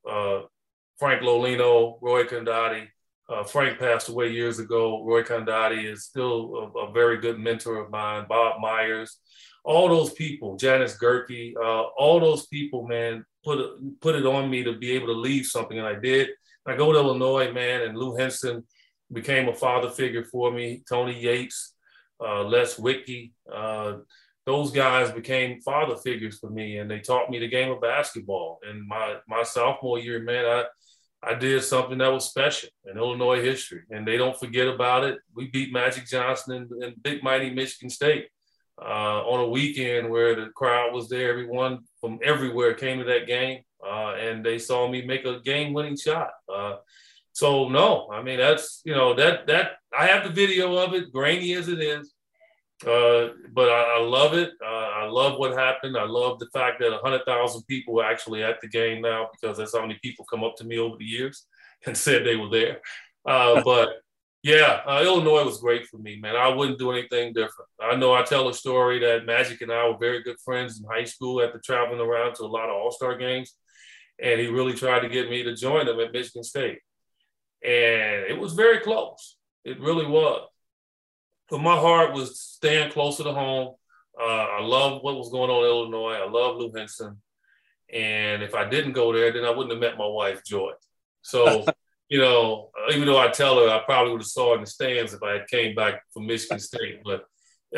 Frank 0.98 1.22
Lolino, 1.22 1.98
Roy 2.00 2.24
Condotti, 2.24 2.88
uh, 3.28 3.44
Frank 3.44 3.78
passed 3.78 4.08
away 4.08 4.30
years 4.32 4.58
ago. 4.58 5.04
Roy 5.04 5.22
Condotti 5.22 5.84
is 5.84 6.04
still 6.04 6.72
a, 6.74 6.78
a, 6.78 6.92
very 6.92 7.18
good 7.18 7.38
mentor 7.38 7.76
of 7.76 7.90
mine. 7.90 8.24
Bob 8.28 8.60
Myers, 8.60 9.18
all 9.64 9.88
those 9.88 10.12
people, 10.14 10.56
Janice 10.56 10.96
Gerke, 10.96 11.54
uh, 11.56 11.82
all 11.98 12.20
those 12.20 12.46
people, 12.46 12.86
man, 12.86 13.24
put 13.44 13.60
put 14.00 14.14
it 14.14 14.24
on 14.24 14.50
me 14.50 14.64
to 14.64 14.78
be 14.78 14.92
able 14.92 15.08
to 15.08 15.12
leave 15.12 15.44
something, 15.44 15.78
and 15.78 15.86
I 15.86 15.94
did. 15.94 16.30
I 16.66 16.76
go 16.76 16.92
to 16.92 16.98
Illinois, 16.98 17.52
man, 17.52 17.82
and 17.82 17.96
Lou 17.96 18.16
Henson 18.16 18.66
became 19.12 19.48
a 19.48 19.54
father 19.54 19.90
figure 19.90 20.24
for 20.24 20.52
me. 20.52 20.82
Tony 20.88 21.18
Yates, 21.18 21.74
uh, 22.20 22.42
Les 22.44 22.76
Wothke, 22.78 23.32
uh, 23.52 23.98
those 24.46 24.70
guys 24.70 25.10
became 25.12 25.60
father 25.60 25.96
figures 25.96 26.38
for 26.38 26.48
me, 26.50 26.78
and 26.78 26.90
they 26.90 27.00
taught 27.00 27.30
me 27.30 27.38
the 27.38 27.48
game 27.48 27.70
of 27.70 27.80
basketball. 27.80 28.58
And 28.68 28.86
my 28.86 29.16
my 29.28 29.42
sophomore 29.42 29.98
year, 29.98 30.20
man, 30.20 30.46
I 30.46 30.64
I 31.22 31.34
did 31.34 31.62
something 31.64 31.98
that 31.98 32.12
was 32.12 32.26
special 32.26 32.70
in 32.86 32.96
Illinois 32.96 33.42
history, 33.42 33.82
and 33.90 34.06
they 34.06 34.16
don't 34.16 34.38
forget 34.38 34.68
about 34.68 35.04
it. 35.04 35.18
We 35.34 35.48
beat 35.48 35.72
Magic 35.72 36.06
Johnson 36.06 36.68
in, 36.70 36.82
in 36.82 36.94
big 37.02 37.22
mighty 37.22 37.50
Michigan 37.50 37.90
State 37.90 38.28
uh, 38.80 39.20
on 39.26 39.40
a 39.40 39.48
weekend 39.48 40.08
where 40.08 40.34
the 40.34 40.50
crowd 40.54 40.94
was 40.94 41.08
there. 41.08 41.30
Everyone 41.30 41.80
from 42.00 42.18
everywhere 42.22 42.74
came 42.74 42.98
to 42.98 43.04
that 43.04 43.26
game, 43.26 43.60
uh, 43.84 44.14
and 44.14 44.44
they 44.44 44.58
saw 44.58 44.88
me 44.88 45.02
make 45.02 45.24
a 45.24 45.40
game-winning 45.40 45.96
shot. 45.96 46.30
So 47.32 47.68
no, 47.68 48.08
I 48.12 48.22
mean 48.22 48.38
that's 48.38 48.82
you 48.84 48.94
know 48.94 49.14
that 49.14 49.46
that 49.46 49.72
I 49.96 50.06
have 50.06 50.24
the 50.24 50.30
video 50.30 50.76
of 50.76 50.94
it, 50.94 51.12
grainy 51.12 51.54
as 51.54 51.68
it 51.68 51.80
is. 51.80 52.12
Uh, 52.86 53.30
but 53.52 53.68
I, 53.68 53.96
I, 53.96 54.00
love 54.00 54.34
it. 54.34 54.52
Uh, 54.64 54.68
I 54.68 55.06
love 55.06 55.36
what 55.36 55.58
happened. 55.58 55.96
I 55.96 56.04
love 56.04 56.38
the 56.38 56.46
fact 56.52 56.78
that 56.78 56.92
100,000 56.92 57.62
people 57.64 57.94
were 57.94 58.04
actually 58.04 58.44
at 58.44 58.60
the 58.60 58.68
game 58.68 59.02
now 59.02 59.28
because 59.32 59.56
that's 59.56 59.74
how 59.74 59.82
many 59.82 59.98
people 60.00 60.24
come 60.30 60.44
up 60.44 60.54
to 60.56 60.64
me 60.64 60.78
over 60.78 60.96
the 60.96 61.04
years 61.04 61.46
and 61.86 61.96
said 61.96 62.24
they 62.24 62.36
were 62.36 62.50
there. 62.50 62.80
Uh, 63.26 63.62
but 63.64 63.96
yeah, 64.44 64.82
uh, 64.86 65.02
Illinois 65.02 65.44
was 65.44 65.60
great 65.60 65.86
for 65.86 65.98
me, 65.98 66.20
man. 66.20 66.36
I 66.36 66.48
wouldn't 66.48 66.78
do 66.78 66.92
anything 66.92 67.32
different. 67.32 67.68
I 67.82 67.96
know 67.96 68.14
I 68.14 68.22
tell 68.22 68.48
a 68.48 68.54
story 68.54 69.00
that 69.00 69.26
Magic 69.26 69.60
and 69.62 69.72
I 69.72 69.88
were 69.88 69.98
very 69.98 70.22
good 70.22 70.38
friends 70.44 70.78
in 70.78 70.88
high 70.88 71.04
school 71.04 71.42
after 71.42 71.60
traveling 71.64 72.00
around 72.00 72.34
to 72.34 72.44
a 72.44 72.46
lot 72.46 72.68
of 72.68 72.76
All 72.76 72.92
Star 72.92 73.16
games. 73.16 73.54
And 74.20 74.40
he 74.40 74.46
really 74.46 74.74
tried 74.74 75.00
to 75.00 75.08
get 75.08 75.28
me 75.28 75.42
to 75.42 75.56
join 75.56 75.86
them 75.86 75.98
at 75.98 76.12
Michigan 76.12 76.44
State. 76.44 76.78
And 77.64 78.24
it 78.28 78.38
was 78.38 78.54
very 78.54 78.80
close. 78.80 79.36
It 79.64 79.80
really 79.80 80.06
was 80.06 80.48
but 81.48 81.60
my 81.60 81.76
heart 81.76 82.12
was 82.12 82.40
staying 82.40 82.92
closer 82.92 83.24
to 83.24 83.32
home. 83.32 83.74
Uh, 84.20 84.24
I 84.24 84.60
love 84.60 85.02
what 85.02 85.16
was 85.16 85.30
going 85.30 85.50
on 85.50 85.64
in 85.64 85.70
Illinois. 85.70 86.14
I 86.14 86.28
love 86.28 86.56
Lou 86.56 86.72
Henson. 86.74 87.20
And 87.92 88.42
if 88.42 88.54
I 88.54 88.68
didn't 88.68 88.92
go 88.92 89.12
there, 89.12 89.32
then 89.32 89.44
I 89.44 89.50
wouldn't 89.50 89.70
have 89.70 89.80
met 89.80 89.98
my 89.98 90.06
wife, 90.06 90.44
Joy. 90.44 90.72
So, 91.22 91.64
you 92.08 92.20
know, 92.20 92.70
even 92.92 93.06
though 93.06 93.18
I 93.18 93.28
tell 93.28 93.58
her 93.58 93.70
I 93.70 93.82
probably 93.84 94.12
would 94.12 94.20
have 94.20 94.28
saw 94.28 94.50
her 94.50 94.56
in 94.56 94.62
the 94.62 94.66
stands 94.66 95.14
if 95.14 95.22
I 95.22 95.34
had 95.34 95.48
came 95.48 95.74
back 95.74 96.02
from 96.12 96.26
Michigan 96.26 96.58
State. 96.58 97.00
But 97.04 97.24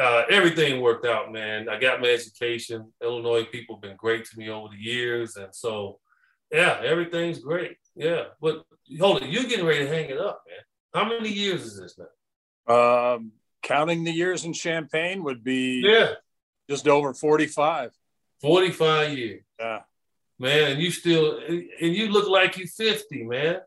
uh, 0.01 0.23
everything 0.31 0.81
worked 0.81 1.05
out, 1.05 1.33
man. 1.33 1.69
I 1.69 1.79
got 1.79 2.01
my 2.01 2.09
education. 2.09 2.93
Illinois 3.03 3.45
people 3.45 3.77
have 3.77 3.83
been 3.83 3.97
great 3.97 4.25
to 4.25 4.39
me 4.39 4.49
over 4.49 4.69
the 4.69 4.81
years. 4.81 5.37
And 5.37 5.53
so, 5.53 5.99
yeah, 6.53 6.81
everything's 6.83 7.41
great. 7.41 7.77
Yeah. 8.01 8.25
But 8.41 8.65
hold 8.99 9.23
it, 9.23 9.29
you're 9.29 9.45
getting 9.45 9.67
ready 9.67 9.85
to 9.85 9.89
hang 9.89 10.09
it 10.09 10.19
up, 10.19 10.43
man. 10.49 10.59
How 10.95 11.09
many 11.09 11.29
years 11.29 11.65
is 11.65 11.79
this 11.79 11.99
now? 11.99 13.15
Um, 13.15 13.33
counting 13.63 14.05
the 14.05 14.13
years 14.13 14.45
in 14.45 14.53
Champaign 14.53 15.23
would 15.25 15.45
be 15.45 15.83
yeah. 15.85 16.13
just 16.69 16.89
over 16.89 17.13
45 17.13 17.93
45 18.41 19.19
years. 19.19 19.43
Yeah. 19.59 19.81
Man 20.39 20.73
and 20.73 20.81
you 20.81 20.91
still 20.91 21.39
and 21.39 21.95
you 21.95 22.09
look 22.09 22.29
like 22.29 22.57
you're 22.57 22.67
50 22.67 23.25
man. 23.25 23.59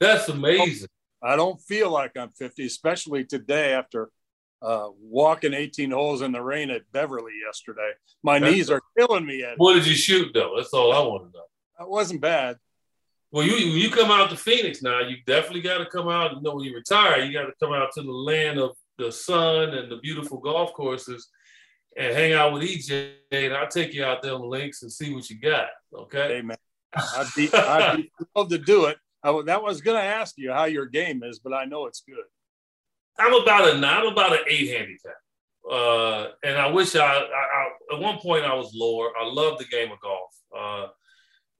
That's 0.00 0.28
amazing. 0.28 0.88
I 1.22 1.36
don't 1.36 1.60
feel 1.60 1.90
like 1.90 2.16
i'm 2.16 2.30
50 2.30 2.64
especially 2.66 3.24
today 3.24 3.74
after 3.74 4.10
uh, 4.62 4.88
walking 5.00 5.54
18 5.54 5.90
holes 5.90 6.22
in 6.22 6.32
the 6.32 6.42
rain 6.42 6.70
at 6.70 6.90
beverly 6.92 7.32
yesterday. 7.46 7.92
My 8.22 8.38
that's 8.38 8.52
knees 8.52 8.70
are 8.70 8.80
killing 8.98 9.24
me 9.24 9.44
at 9.44 9.58
what 9.58 9.74
did 9.74 9.86
you 9.86 9.94
shoot 9.94 10.32
though? 10.34 10.54
That's 10.56 10.72
all 10.74 10.92
i 10.92 10.98
want 10.98 11.30
to 11.30 11.38
know. 11.38 11.44
That 11.78 11.88
wasn't 11.88 12.20
bad 12.20 12.56
well, 13.32 13.46
you 13.46 13.54
you 13.54 13.90
come 13.90 14.10
out 14.10 14.30
to 14.30 14.36
Phoenix 14.36 14.82
now. 14.82 15.00
You 15.00 15.16
definitely 15.26 15.62
got 15.62 15.78
to 15.78 15.86
come 15.86 16.08
out. 16.08 16.34
You 16.34 16.42
know, 16.42 16.56
when 16.56 16.64
you 16.64 16.74
retire, 16.74 17.22
you 17.22 17.32
got 17.32 17.46
to 17.46 17.52
come 17.62 17.72
out 17.72 17.90
to 17.94 18.02
the 18.02 18.10
land 18.10 18.58
of 18.58 18.76
the 18.98 19.12
sun 19.12 19.70
and 19.70 19.90
the 19.90 19.98
beautiful 19.98 20.38
golf 20.38 20.72
courses 20.72 21.28
and 21.96 22.14
hang 22.14 22.32
out 22.32 22.52
with 22.52 22.62
EJ. 22.62 23.12
And 23.30 23.54
I'll 23.54 23.68
take 23.68 23.94
you 23.94 24.04
out 24.04 24.22
there 24.22 24.34
on 24.34 24.40
the 24.40 24.46
links 24.46 24.82
and 24.82 24.92
see 24.92 25.14
what 25.14 25.28
you 25.30 25.40
got. 25.40 25.68
Okay. 25.94 26.36
Hey 26.36 26.42
man, 26.42 26.58
I'd 26.94 27.26
be, 27.36 27.52
I'd 27.52 27.96
be 27.96 28.12
love 28.34 28.48
to 28.48 28.58
do 28.58 28.86
it. 28.86 28.98
I, 29.22 29.42
that 29.46 29.62
was 29.62 29.80
going 29.80 30.00
to 30.00 30.06
ask 30.06 30.36
you 30.38 30.52
how 30.52 30.64
your 30.64 30.86
game 30.86 31.22
is, 31.22 31.38
but 31.38 31.52
I 31.52 31.66
know 31.66 31.86
it's 31.86 32.02
good. 32.06 32.24
I'm 33.18 33.34
about 33.34 33.68
a 33.68 33.86
I'm 33.86 34.06
about 34.06 34.32
an 34.32 34.44
eight 34.48 34.70
handicap. 34.70 35.12
Uh, 35.70 36.28
and 36.42 36.56
I 36.56 36.68
wish 36.68 36.96
I, 36.96 37.04
I, 37.04 37.18
I, 37.18 37.94
at 37.94 38.00
one 38.00 38.18
point 38.18 38.44
I 38.44 38.54
was 38.54 38.72
lower. 38.74 39.10
I 39.20 39.26
love 39.26 39.58
the 39.58 39.66
game 39.66 39.92
of 39.92 40.00
golf. 40.00 40.30
Uh, 40.56 40.86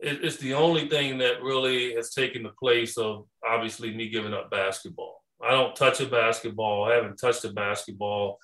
it, 0.03 0.25
it's 0.25 0.37
the 0.39 0.55
only 0.55 0.89
thing 0.89 1.19
that 1.19 1.43
really 1.43 1.95
has 1.95 2.11
taken 2.11 2.43
the 2.43 2.51
place 2.51 2.97
of 2.97 3.27
obviously 3.47 3.95
me 3.95 4.09
giving 4.09 4.35
up 4.35 4.51
basketball. 4.51 5.23
I 5.43 5.51
don't 5.53 5.77
touch 5.77 6.01
a 6.01 6.07
basketball. 6.07 6.85
I 6.85 6.95
haven't 6.95 7.19
touched 7.19 7.45
a 7.45 7.53
basketball 7.53 8.39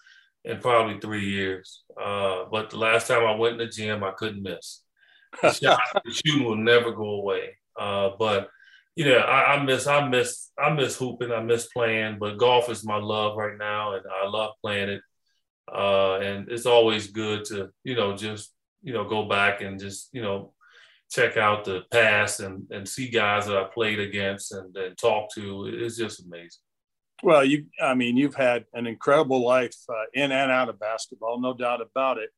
in 0.44 0.60
probably 0.60 0.98
three 1.00 1.28
years. 1.28 1.82
Uh, 2.00 2.44
but 2.50 2.70
the 2.70 2.78
last 2.78 3.08
time 3.08 3.24
I 3.24 3.34
went 3.34 3.60
in 3.60 3.66
the 3.66 3.72
gym, 3.72 4.04
I 4.04 4.12
couldn't 4.12 4.42
miss. 4.42 4.82
The, 5.42 5.52
shot, 5.62 5.80
the 6.04 6.12
shooting 6.12 6.44
will 6.44 6.56
never 6.56 6.92
go 6.92 7.10
away. 7.10 7.56
Uh, 7.78 8.10
but 8.18 8.48
you 8.94 9.04
know, 9.04 9.18
I, 9.18 9.56
I, 9.56 9.62
miss, 9.62 9.86
I 9.86 10.08
miss, 10.08 10.50
I 10.58 10.70
miss 10.70 10.96
hooping. 10.96 11.30
I 11.30 11.42
miss 11.42 11.66
playing. 11.66 12.18
But 12.18 12.38
golf 12.38 12.70
is 12.70 12.84
my 12.84 12.96
love 12.96 13.36
right 13.36 13.58
now, 13.58 13.92
and 13.92 14.02
I 14.10 14.26
love 14.26 14.52
playing 14.62 14.88
it. 14.88 15.02
Uh, 15.70 16.18
and 16.20 16.48
it's 16.48 16.64
always 16.64 17.08
good 17.08 17.44
to, 17.46 17.70
you 17.84 17.94
know, 17.94 18.16
just 18.16 18.54
you 18.82 18.92
know, 18.92 19.04
go 19.04 19.28
back 19.28 19.60
and 19.60 19.80
just 19.80 20.08
you 20.12 20.22
know 20.22 20.52
check 21.10 21.36
out 21.36 21.64
the 21.64 21.82
past 21.90 22.40
and, 22.40 22.66
and 22.70 22.88
see 22.88 23.08
guys 23.08 23.46
that 23.46 23.56
I 23.56 23.64
played 23.64 24.00
against 24.00 24.52
and, 24.52 24.76
and 24.76 24.96
talk 24.96 25.32
to. 25.34 25.66
It's 25.66 25.96
just 25.96 26.24
amazing. 26.24 26.60
Well, 27.22 27.44
you, 27.44 27.66
I 27.80 27.94
mean, 27.94 28.16
you've 28.16 28.34
had 28.34 28.64
an 28.74 28.86
incredible 28.86 29.44
life 29.44 29.76
uh, 29.88 30.04
in 30.12 30.32
and 30.32 30.50
out 30.50 30.68
of 30.68 30.78
basketball, 30.78 31.40
no 31.40 31.54
doubt 31.54 31.80
about 31.80 32.18
it. 32.18 32.30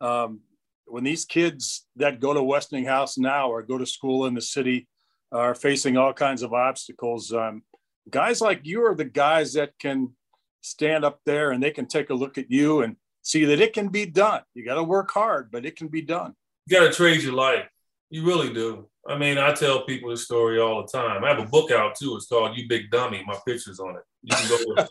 Um, 0.00 0.40
when 0.84 1.04
these 1.04 1.24
kids 1.24 1.86
that 1.96 2.20
go 2.20 2.34
to 2.34 2.42
Westinghouse 2.42 3.18
now 3.18 3.50
or 3.50 3.62
go 3.62 3.78
to 3.78 3.86
school 3.86 4.26
in 4.26 4.34
the 4.34 4.40
city 4.40 4.86
are 5.32 5.54
facing 5.54 5.96
all 5.96 6.12
kinds 6.12 6.42
of 6.42 6.52
obstacles, 6.52 7.32
um, 7.32 7.62
guys 8.10 8.40
like 8.40 8.60
you 8.64 8.84
are 8.84 8.94
the 8.94 9.04
guys 9.04 9.54
that 9.54 9.78
can 9.78 10.14
stand 10.60 11.04
up 11.04 11.20
there 11.24 11.50
and 11.50 11.62
they 11.62 11.70
can 11.70 11.86
take 11.86 12.10
a 12.10 12.14
look 12.14 12.36
at 12.38 12.50
you 12.50 12.82
and 12.82 12.96
see 13.22 13.44
that 13.44 13.60
it 13.60 13.72
can 13.72 13.88
be 13.88 14.06
done. 14.06 14.42
You 14.54 14.64
got 14.64 14.74
to 14.74 14.82
work 14.82 15.10
hard, 15.10 15.50
but 15.50 15.64
it 15.64 15.76
can 15.76 15.88
be 15.88 16.02
done. 16.02 16.34
You 16.66 16.78
got 16.78 16.86
to 16.86 16.92
trade 16.92 17.22
your 17.22 17.34
life. 17.34 17.68
You 18.10 18.24
really 18.24 18.52
do. 18.52 18.88
I 19.06 19.16
mean, 19.16 19.38
I 19.38 19.52
tell 19.52 19.84
people 19.84 20.10
this 20.10 20.24
story 20.24 20.58
all 20.58 20.82
the 20.82 20.88
time. 20.88 21.24
I 21.24 21.28
have 21.28 21.38
a 21.38 21.46
book 21.46 21.70
out 21.70 21.94
too. 21.94 22.16
It's 22.16 22.26
called 22.26 22.56
"You 22.56 22.68
Big 22.68 22.90
Dummy." 22.90 23.22
My 23.26 23.36
picture's 23.46 23.80
on 23.80 23.96
it. 23.96 24.02
You 24.22 24.36
can 24.36 24.48
go. 24.48 24.56
To, 24.74 24.88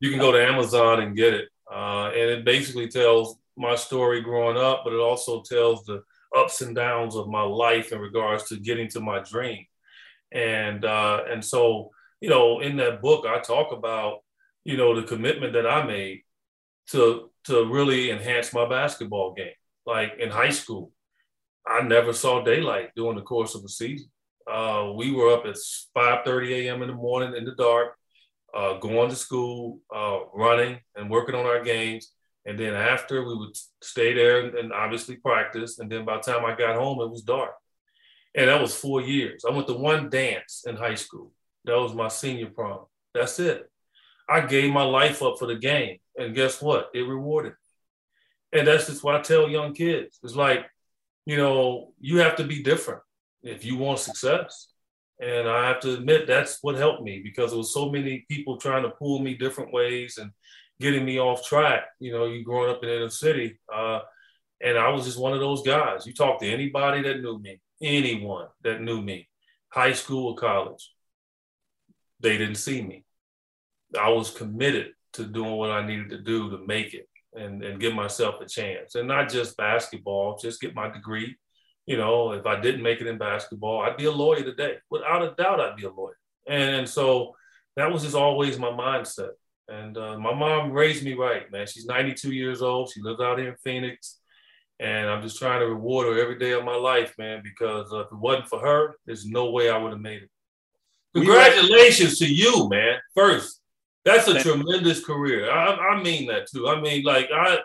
you 0.00 0.10
can 0.10 0.18
go 0.18 0.32
to 0.32 0.44
Amazon 0.44 1.02
and 1.02 1.16
get 1.16 1.34
it, 1.34 1.48
uh, 1.70 2.08
and 2.08 2.30
it 2.30 2.44
basically 2.44 2.88
tells 2.88 3.38
my 3.56 3.74
story 3.74 4.22
growing 4.22 4.56
up, 4.56 4.82
but 4.84 4.92
it 4.92 5.00
also 5.00 5.42
tells 5.42 5.84
the 5.84 6.02
ups 6.36 6.62
and 6.62 6.74
downs 6.74 7.16
of 7.16 7.28
my 7.28 7.42
life 7.42 7.92
in 7.92 8.00
regards 8.00 8.44
to 8.48 8.56
getting 8.56 8.88
to 8.88 9.00
my 9.00 9.20
dream. 9.20 9.66
And 10.32 10.84
uh, 10.84 11.24
and 11.28 11.44
so, 11.44 11.90
you 12.20 12.30
know, 12.30 12.60
in 12.60 12.76
that 12.76 13.02
book, 13.02 13.26
I 13.26 13.40
talk 13.40 13.72
about 13.72 14.20
you 14.64 14.76
know 14.76 14.98
the 14.98 15.06
commitment 15.06 15.52
that 15.54 15.66
I 15.66 15.84
made 15.84 16.22
to 16.90 17.30
to 17.44 17.64
really 17.64 18.10
enhance 18.10 18.52
my 18.52 18.68
basketball 18.68 19.34
game. 19.34 19.52
Like 19.86 20.14
in 20.18 20.30
high 20.30 20.50
school, 20.50 20.92
I 21.66 21.82
never 21.82 22.12
saw 22.12 22.42
daylight 22.42 22.90
during 22.96 23.16
the 23.16 23.22
course 23.22 23.54
of 23.54 23.62
the 23.62 23.68
season. 23.68 24.10
Uh, 24.50 24.92
we 24.96 25.12
were 25.12 25.32
up 25.32 25.46
at 25.46 25.56
5:30 25.96 26.66
a.m. 26.66 26.82
in 26.82 26.88
the 26.88 26.94
morning 26.94 27.36
in 27.36 27.44
the 27.44 27.54
dark, 27.54 27.96
uh, 28.54 28.74
going 28.78 29.10
to 29.10 29.16
school, 29.16 29.80
uh, 29.94 30.20
running 30.34 30.80
and 30.96 31.10
working 31.10 31.34
on 31.34 31.46
our 31.46 31.62
games. 31.62 32.12
And 32.46 32.58
then 32.58 32.74
after, 32.74 33.22
we 33.22 33.36
would 33.36 33.56
stay 33.82 34.14
there 34.14 34.40
and, 34.40 34.54
and 34.56 34.72
obviously 34.72 35.16
practice. 35.16 35.78
And 35.78 35.92
then 35.92 36.04
by 36.04 36.16
the 36.16 36.22
time 36.22 36.44
I 36.44 36.56
got 36.56 36.76
home, 36.76 37.00
it 37.00 37.10
was 37.10 37.22
dark. 37.22 37.52
And 38.34 38.48
that 38.48 38.60
was 38.60 38.74
four 38.74 39.02
years. 39.02 39.44
I 39.44 39.52
went 39.52 39.66
to 39.68 39.74
one 39.74 40.08
dance 40.08 40.64
in 40.66 40.76
high 40.76 40.94
school. 40.94 41.32
That 41.64 41.78
was 41.78 41.94
my 41.94 42.08
senior 42.08 42.46
prom. 42.46 42.86
That's 43.12 43.38
it. 43.38 43.70
I 44.28 44.40
gave 44.40 44.72
my 44.72 44.84
life 44.84 45.22
up 45.22 45.38
for 45.38 45.46
the 45.46 45.56
game. 45.56 45.98
And 46.16 46.34
guess 46.34 46.62
what? 46.62 46.90
It 46.94 47.02
rewarded 47.02 47.52
me. 47.52 48.58
And 48.58 48.68
that's 48.68 48.86
just 48.86 49.02
what 49.02 49.16
I 49.16 49.20
tell 49.20 49.48
young 49.48 49.74
kids. 49.74 50.18
It's 50.22 50.34
like, 50.34 50.66
you 51.26 51.36
know, 51.36 51.92
you 52.00 52.18
have 52.18 52.36
to 52.36 52.44
be 52.44 52.62
different 52.62 53.02
if 53.42 53.64
you 53.64 53.76
want 53.76 53.98
success. 53.98 54.68
And 55.20 55.48
I 55.48 55.68
have 55.68 55.80
to 55.80 55.94
admit 55.94 56.26
that's 56.26 56.58
what 56.62 56.76
helped 56.76 57.02
me 57.02 57.20
because 57.22 57.50
there 57.50 57.58
was 57.58 57.74
so 57.74 57.90
many 57.90 58.24
people 58.28 58.56
trying 58.56 58.84
to 58.84 58.90
pull 58.90 59.18
me 59.18 59.34
different 59.34 59.72
ways 59.72 60.16
and 60.16 60.30
getting 60.80 61.04
me 61.04 61.20
off 61.20 61.46
track. 61.46 61.84
You 61.98 62.12
know, 62.12 62.24
you 62.24 62.42
growing 62.42 62.70
up 62.70 62.82
in 62.82 62.88
inner 62.88 63.10
city, 63.10 63.60
uh, 63.72 64.00
and 64.62 64.78
I 64.78 64.88
was 64.88 65.04
just 65.04 65.20
one 65.20 65.34
of 65.34 65.40
those 65.40 65.62
guys. 65.62 66.06
You 66.06 66.14
talk 66.14 66.40
to 66.40 66.50
anybody 66.50 67.02
that 67.02 67.20
knew 67.20 67.38
me, 67.38 67.60
anyone 67.82 68.46
that 68.62 68.80
knew 68.80 69.02
me, 69.02 69.28
high 69.68 69.92
school 69.92 70.28
or 70.28 70.36
college, 70.36 70.90
they 72.20 72.38
didn't 72.38 72.56
see 72.56 72.80
me. 72.80 73.04
I 73.98 74.08
was 74.10 74.30
committed 74.30 74.92
to 75.14 75.26
doing 75.26 75.56
what 75.56 75.70
I 75.70 75.86
needed 75.86 76.10
to 76.10 76.18
do 76.18 76.50
to 76.50 76.58
make 76.66 76.94
it 76.94 77.08
and, 77.34 77.62
and 77.62 77.80
give 77.80 77.94
myself 77.94 78.40
a 78.40 78.46
chance. 78.46 78.94
And 78.94 79.08
not 79.08 79.28
just 79.28 79.56
basketball, 79.56 80.38
just 80.38 80.60
get 80.60 80.74
my 80.74 80.90
degree. 80.90 81.36
You 81.86 81.96
know, 81.96 82.32
if 82.32 82.46
I 82.46 82.60
didn't 82.60 82.82
make 82.82 83.00
it 83.00 83.06
in 83.06 83.18
basketball, 83.18 83.80
I'd 83.80 83.96
be 83.96 84.04
a 84.04 84.12
lawyer 84.12 84.42
today. 84.42 84.76
Without 84.90 85.22
a 85.22 85.34
doubt, 85.34 85.60
I'd 85.60 85.76
be 85.76 85.84
a 85.84 85.90
lawyer. 85.90 86.18
And 86.48 86.76
and 86.76 86.88
so 86.88 87.34
that 87.76 87.92
was 87.92 88.02
just 88.02 88.14
always 88.14 88.58
my 88.58 88.70
mindset. 88.70 89.30
And 89.68 89.96
uh, 89.96 90.18
my 90.18 90.34
mom 90.34 90.72
raised 90.72 91.04
me 91.04 91.14
right, 91.14 91.50
man. 91.50 91.66
She's 91.66 91.86
92 91.86 92.32
years 92.32 92.60
old. 92.60 92.90
She 92.90 93.00
lives 93.00 93.20
out 93.20 93.38
here 93.38 93.50
in 93.50 93.56
Phoenix. 93.62 94.18
And 94.80 95.08
I'm 95.08 95.22
just 95.22 95.38
trying 95.38 95.60
to 95.60 95.66
reward 95.66 96.06
her 96.08 96.20
every 96.20 96.38
day 96.38 96.52
of 96.52 96.64
my 96.64 96.74
life, 96.74 97.14
man, 97.18 97.42
because 97.44 97.92
uh, 97.92 98.00
if 98.00 98.06
it 98.06 98.18
wasn't 98.18 98.48
for 98.48 98.60
her, 98.60 98.96
there's 99.06 99.26
no 99.26 99.50
way 99.50 99.68
I 99.68 99.76
would 99.76 99.92
have 99.92 100.00
made 100.00 100.22
it. 100.22 100.30
Congratulations 101.14 102.18
to 102.18 102.26
you, 102.26 102.68
man. 102.68 102.98
First, 103.14 103.60
that's 104.04 104.28
a 104.28 104.40
tremendous 104.40 105.04
career. 105.04 105.50
I, 105.50 105.74
I 105.74 106.02
mean 106.02 106.26
that 106.28 106.48
too. 106.48 106.68
I 106.68 106.80
mean, 106.80 107.04
like 107.04 107.30
I, 107.32 107.58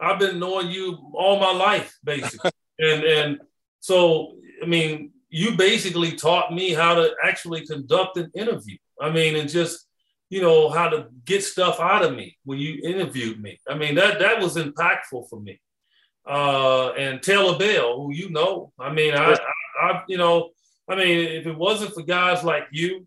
I've 0.00 0.18
been 0.18 0.38
knowing 0.38 0.70
you 0.70 0.98
all 1.14 1.38
my 1.38 1.52
life, 1.52 1.96
basically, 2.02 2.50
and 2.78 3.04
and 3.04 3.40
so 3.80 4.36
I 4.62 4.66
mean, 4.66 5.12
you 5.28 5.56
basically 5.56 6.12
taught 6.12 6.52
me 6.52 6.72
how 6.72 6.94
to 6.94 7.14
actually 7.22 7.66
conduct 7.66 8.16
an 8.16 8.30
interview. 8.34 8.76
I 9.00 9.10
mean, 9.10 9.36
and 9.36 9.48
just 9.48 9.86
you 10.30 10.40
know 10.40 10.70
how 10.70 10.88
to 10.88 11.08
get 11.24 11.44
stuff 11.44 11.78
out 11.78 12.04
of 12.04 12.14
me 12.14 12.38
when 12.44 12.58
you 12.58 12.80
interviewed 12.82 13.40
me. 13.42 13.60
I 13.68 13.76
mean, 13.76 13.94
that 13.96 14.18
that 14.20 14.40
was 14.40 14.56
impactful 14.56 15.28
for 15.28 15.40
me. 15.40 15.60
Uh, 16.26 16.92
and 16.92 17.20
Taylor 17.20 17.58
Bell, 17.58 17.96
who 17.96 18.14
you 18.14 18.30
know, 18.30 18.72
I 18.78 18.92
mean, 18.92 19.14
I, 19.14 19.32
I, 19.32 19.36
I 19.82 20.02
you 20.08 20.16
know, 20.16 20.50
I 20.88 20.96
mean, 20.96 21.18
if 21.18 21.46
it 21.46 21.56
wasn't 21.56 21.92
for 21.92 22.02
guys 22.02 22.44
like 22.44 22.68
you 22.70 23.06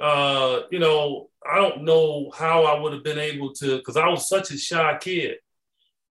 uh, 0.00 0.60
you 0.70 0.78
know, 0.78 1.28
I 1.50 1.56
don't 1.56 1.84
know 1.84 2.30
how 2.36 2.64
I 2.64 2.78
would 2.78 2.92
have 2.92 3.04
been 3.04 3.18
able 3.18 3.52
to, 3.54 3.78
because 3.78 3.96
I 3.96 4.08
was 4.08 4.28
such 4.28 4.50
a 4.50 4.58
shy 4.58 4.98
kid. 5.00 5.36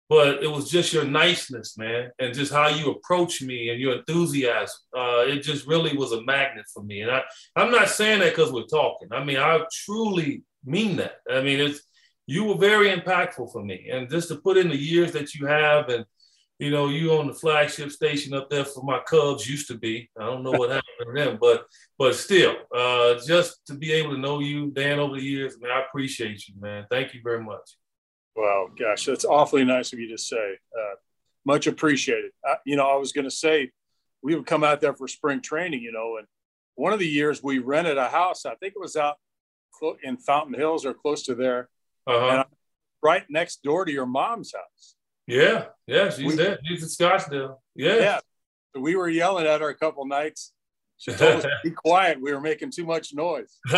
But 0.10 0.42
it 0.42 0.48
was 0.48 0.70
just 0.70 0.94
your 0.94 1.04
niceness, 1.04 1.78
man, 1.78 2.12
and 2.18 2.34
just 2.34 2.54
how 2.54 2.70
you 2.70 2.92
approach 2.92 3.42
me 3.42 3.70
and 3.70 3.80
your 3.80 3.98
enthusiasm. 3.98 4.80
Uh, 4.98 5.26
it 5.28 5.40
just 5.44 5.68
really 5.68 5.98
was 5.98 6.14
a 6.14 6.24
magnet 6.24 6.66
for 6.74 6.82
me. 6.82 7.02
And 7.02 7.12
I, 7.12 7.24
I'm 7.58 7.72
not 7.72 7.90
saying 7.90 8.20
that 8.20 8.34
because 8.34 8.54
we're 8.54 8.64
talking. 8.64 9.10
I 9.12 9.22
mean, 9.26 9.36
I 9.36 9.60
truly 9.86 10.44
mean 10.64 10.96
that. 10.96 11.18
I 11.30 11.42
mean, 11.42 11.60
it's 11.60 11.82
you 12.26 12.46
were 12.46 12.56
very 12.56 12.90
impactful 12.90 13.52
for 13.52 13.62
me, 13.62 13.90
and 13.92 14.10
just 14.10 14.30
to 14.30 14.38
put 14.38 14.56
in 14.56 14.70
the 14.70 14.78
years 14.78 15.12
that 15.12 15.34
you 15.34 15.46
have 15.46 15.90
and 15.90 16.06
you 16.60 16.72
know, 16.72 16.90
you 16.90 17.14
on 17.14 17.28
the 17.28 17.34
flagship 17.34 17.92
station 17.92 18.34
up 18.34 18.50
there 18.50 18.66
for 18.66 18.84
my 18.84 19.00
Cubs 19.08 19.48
used 19.48 19.68
to 19.68 19.78
be. 19.78 20.10
I 20.20 20.26
don't 20.26 20.44
know 20.44 20.52
what 20.52 20.72
happened 20.72 20.84
to 21.06 21.12
them, 21.14 21.38
but 21.40 21.66
but 22.00 22.16
still, 22.16 22.56
uh, 22.76 23.16
just 23.26 23.66
to 23.68 23.76
be 23.76 23.92
able 23.94 24.16
to 24.16 24.20
know 24.20 24.40
you, 24.40 24.72
Dan, 24.72 25.00
over 25.00 25.16
the 25.16 25.24
years, 25.24 25.60
man, 25.60 25.72
I 25.72 25.82
appreciate 25.82 26.48
you, 26.48 26.56
man. 26.60 26.86
Thank 26.90 27.14
you 27.14 27.22
very 27.24 27.44
much. 27.44 27.78
Well, 28.36 28.70
gosh, 28.78 29.06
that's 29.06 29.26
awfully 29.26 29.66
nice 29.66 29.94
of 29.94 30.00
you 30.00 30.10
to 30.10 30.18
say. 30.18 30.58
Uh, 30.76 30.96
much 31.46 31.68
appreciated. 31.68 32.32
Uh, 32.48 32.56
you 32.66 32.76
know, 32.76 32.90
I 32.90 32.96
was 32.96 33.12
going 33.12 33.26
to 33.26 33.32
say 33.32 33.72
we 34.22 34.36
would 34.36 34.46
come 34.46 34.64
out 34.64 34.82
there 34.82 34.94
for 34.94 35.08
spring 35.08 35.42
training, 35.42 35.82
you 35.82 35.92
know, 35.92 36.18
and 36.18 36.28
one 36.76 36.94
of 36.94 37.00
the 37.00 37.08
years 37.08 37.42
we 37.42 37.60
rented 37.60 37.98
a 37.98 38.10
house. 38.10 38.46
I 38.46 38.56
think 38.56 38.74
it 38.76 38.80
was 38.80 38.96
out 38.96 39.18
in 40.04 40.18
Fountain 40.18 40.56
Hills 40.56 40.86
or 40.86 40.94
close 40.94 41.24
to 41.24 41.36
there, 41.36 41.70
uh-huh. 42.06 42.44
right 43.04 43.24
next 43.30 43.64
door 43.64 43.86
to 43.86 43.92
your 43.92 44.06
mom's 44.06 44.54
house. 44.54 44.96
Yeah, 45.28 45.66
yeah, 45.86 46.10
she's 46.10 46.26
we, 46.26 46.36
there. 46.36 46.58
She's 46.66 46.82
in 46.82 46.90
Scottsdale. 46.90 47.58
Yeah. 47.76 47.96
Yeah. 47.96 48.20
We 48.76 48.96
were 48.96 49.10
yelling 49.10 49.46
at 49.46 49.60
her 49.60 49.70
a 49.70 49.76
couple 49.76 50.06
nights. 50.06 50.54
She 50.98 51.12
told 51.12 51.36
us 51.36 51.44
to 51.44 51.50
be 51.64 51.72
quiet. 51.76 52.22
We 52.22 52.34
were 52.34 52.40
making 52.40 52.72
too 52.72 52.86
much 52.86 53.14
noise. 53.14 53.58
yeah, 53.70 53.76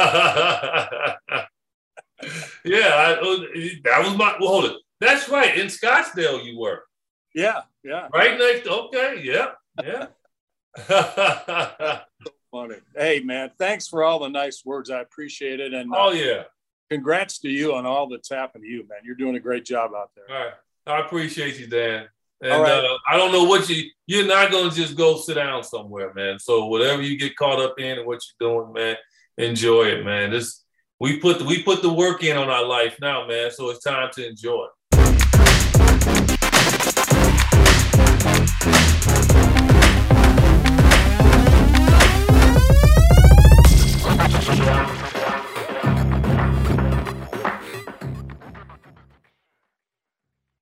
I, 2.24 3.18
oh, 3.20 3.46
that 3.84 4.04
was 4.04 4.16
my. 4.16 4.36
Well, 4.40 4.50
hold 4.50 4.66
it. 4.66 4.74
That's 5.00 5.28
right. 5.28 5.58
In 5.58 5.68
Scottsdale, 5.68 6.46
you 6.46 6.60
were. 6.60 6.84
Yeah, 7.34 7.62
yeah. 7.84 8.08
Right 8.14 8.38
next. 8.38 8.68
Okay. 8.68 9.22
Yeah, 9.24 9.52
yeah. 9.84 10.08
so 10.88 12.00
funny. 12.52 12.76
Hey, 12.96 13.22
man. 13.22 13.52
Thanks 13.58 13.88
for 13.88 14.04
all 14.04 14.20
the 14.20 14.30
nice 14.30 14.64
words. 14.64 14.90
I 14.90 15.00
appreciate 15.02 15.60
it. 15.60 15.74
And 15.74 15.92
oh 15.96 16.10
uh, 16.10 16.12
yeah, 16.12 16.44
congrats 16.92 17.40
to 17.40 17.50
you 17.50 17.74
on 17.74 17.86
all 17.86 18.08
that's 18.08 18.30
happened 18.30 18.66
to 18.66 18.70
you, 18.70 18.88
man. 18.88 19.00
You're 19.04 19.16
doing 19.16 19.36
a 19.36 19.40
great 19.40 19.66
job 19.66 19.92
out 19.96 20.12
there. 20.16 20.26
All 20.30 20.46
right. 20.46 20.54
I 20.90 21.00
appreciate 21.02 21.60
you, 21.60 21.68
Dan. 21.68 22.08
And 22.42 22.54
uh, 22.54 22.98
I 23.10 23.18
don't 23.18 23.34
know 23.34 23.44
what 23.44 23.68
you 23.70 23.90
you're 24.08 24.26
not 24.26 24.52
gonna 24.52 24.72
just 24.72 24.96
go 24.96 25.18
sit 25.18 25.36
down 25.36 25.64
somewhere, 25.64 26.14
man. 26.14 26.40
So 26.40 26.68
whatever 26.68 27.02
you 27.02 27.18
get 27.18 27.36
caught 27.36 27.60
up 27.60 27.80
in 27.80 27.98
and 28.00 28.08
what 28.08 28.22
you're 28.40 28.50
doing, 28.50 28.74
man, 28.74 28.96
enjoy 29.38 29.86
it, 29.88 30.06
man. 30.06 30.32
This 30.32 30.64
we 31.00 31.20
put 31.20 31.40
the, 31.40 31.46
we 31.46 31.64
put 31.64 31.82
the 31.82 31.94
work 31.94 32.24
in 32.24 32.38
on 32.38 32.50
our 32.50 32.66
life 32.66 32.98
now, 33.02 33.28
man. 33.28 33.52
So 33.52 33.70
it's 33.70 33.84
time 33.84 34.10
to 34.14 34.28
enjoy. 34.28 34.68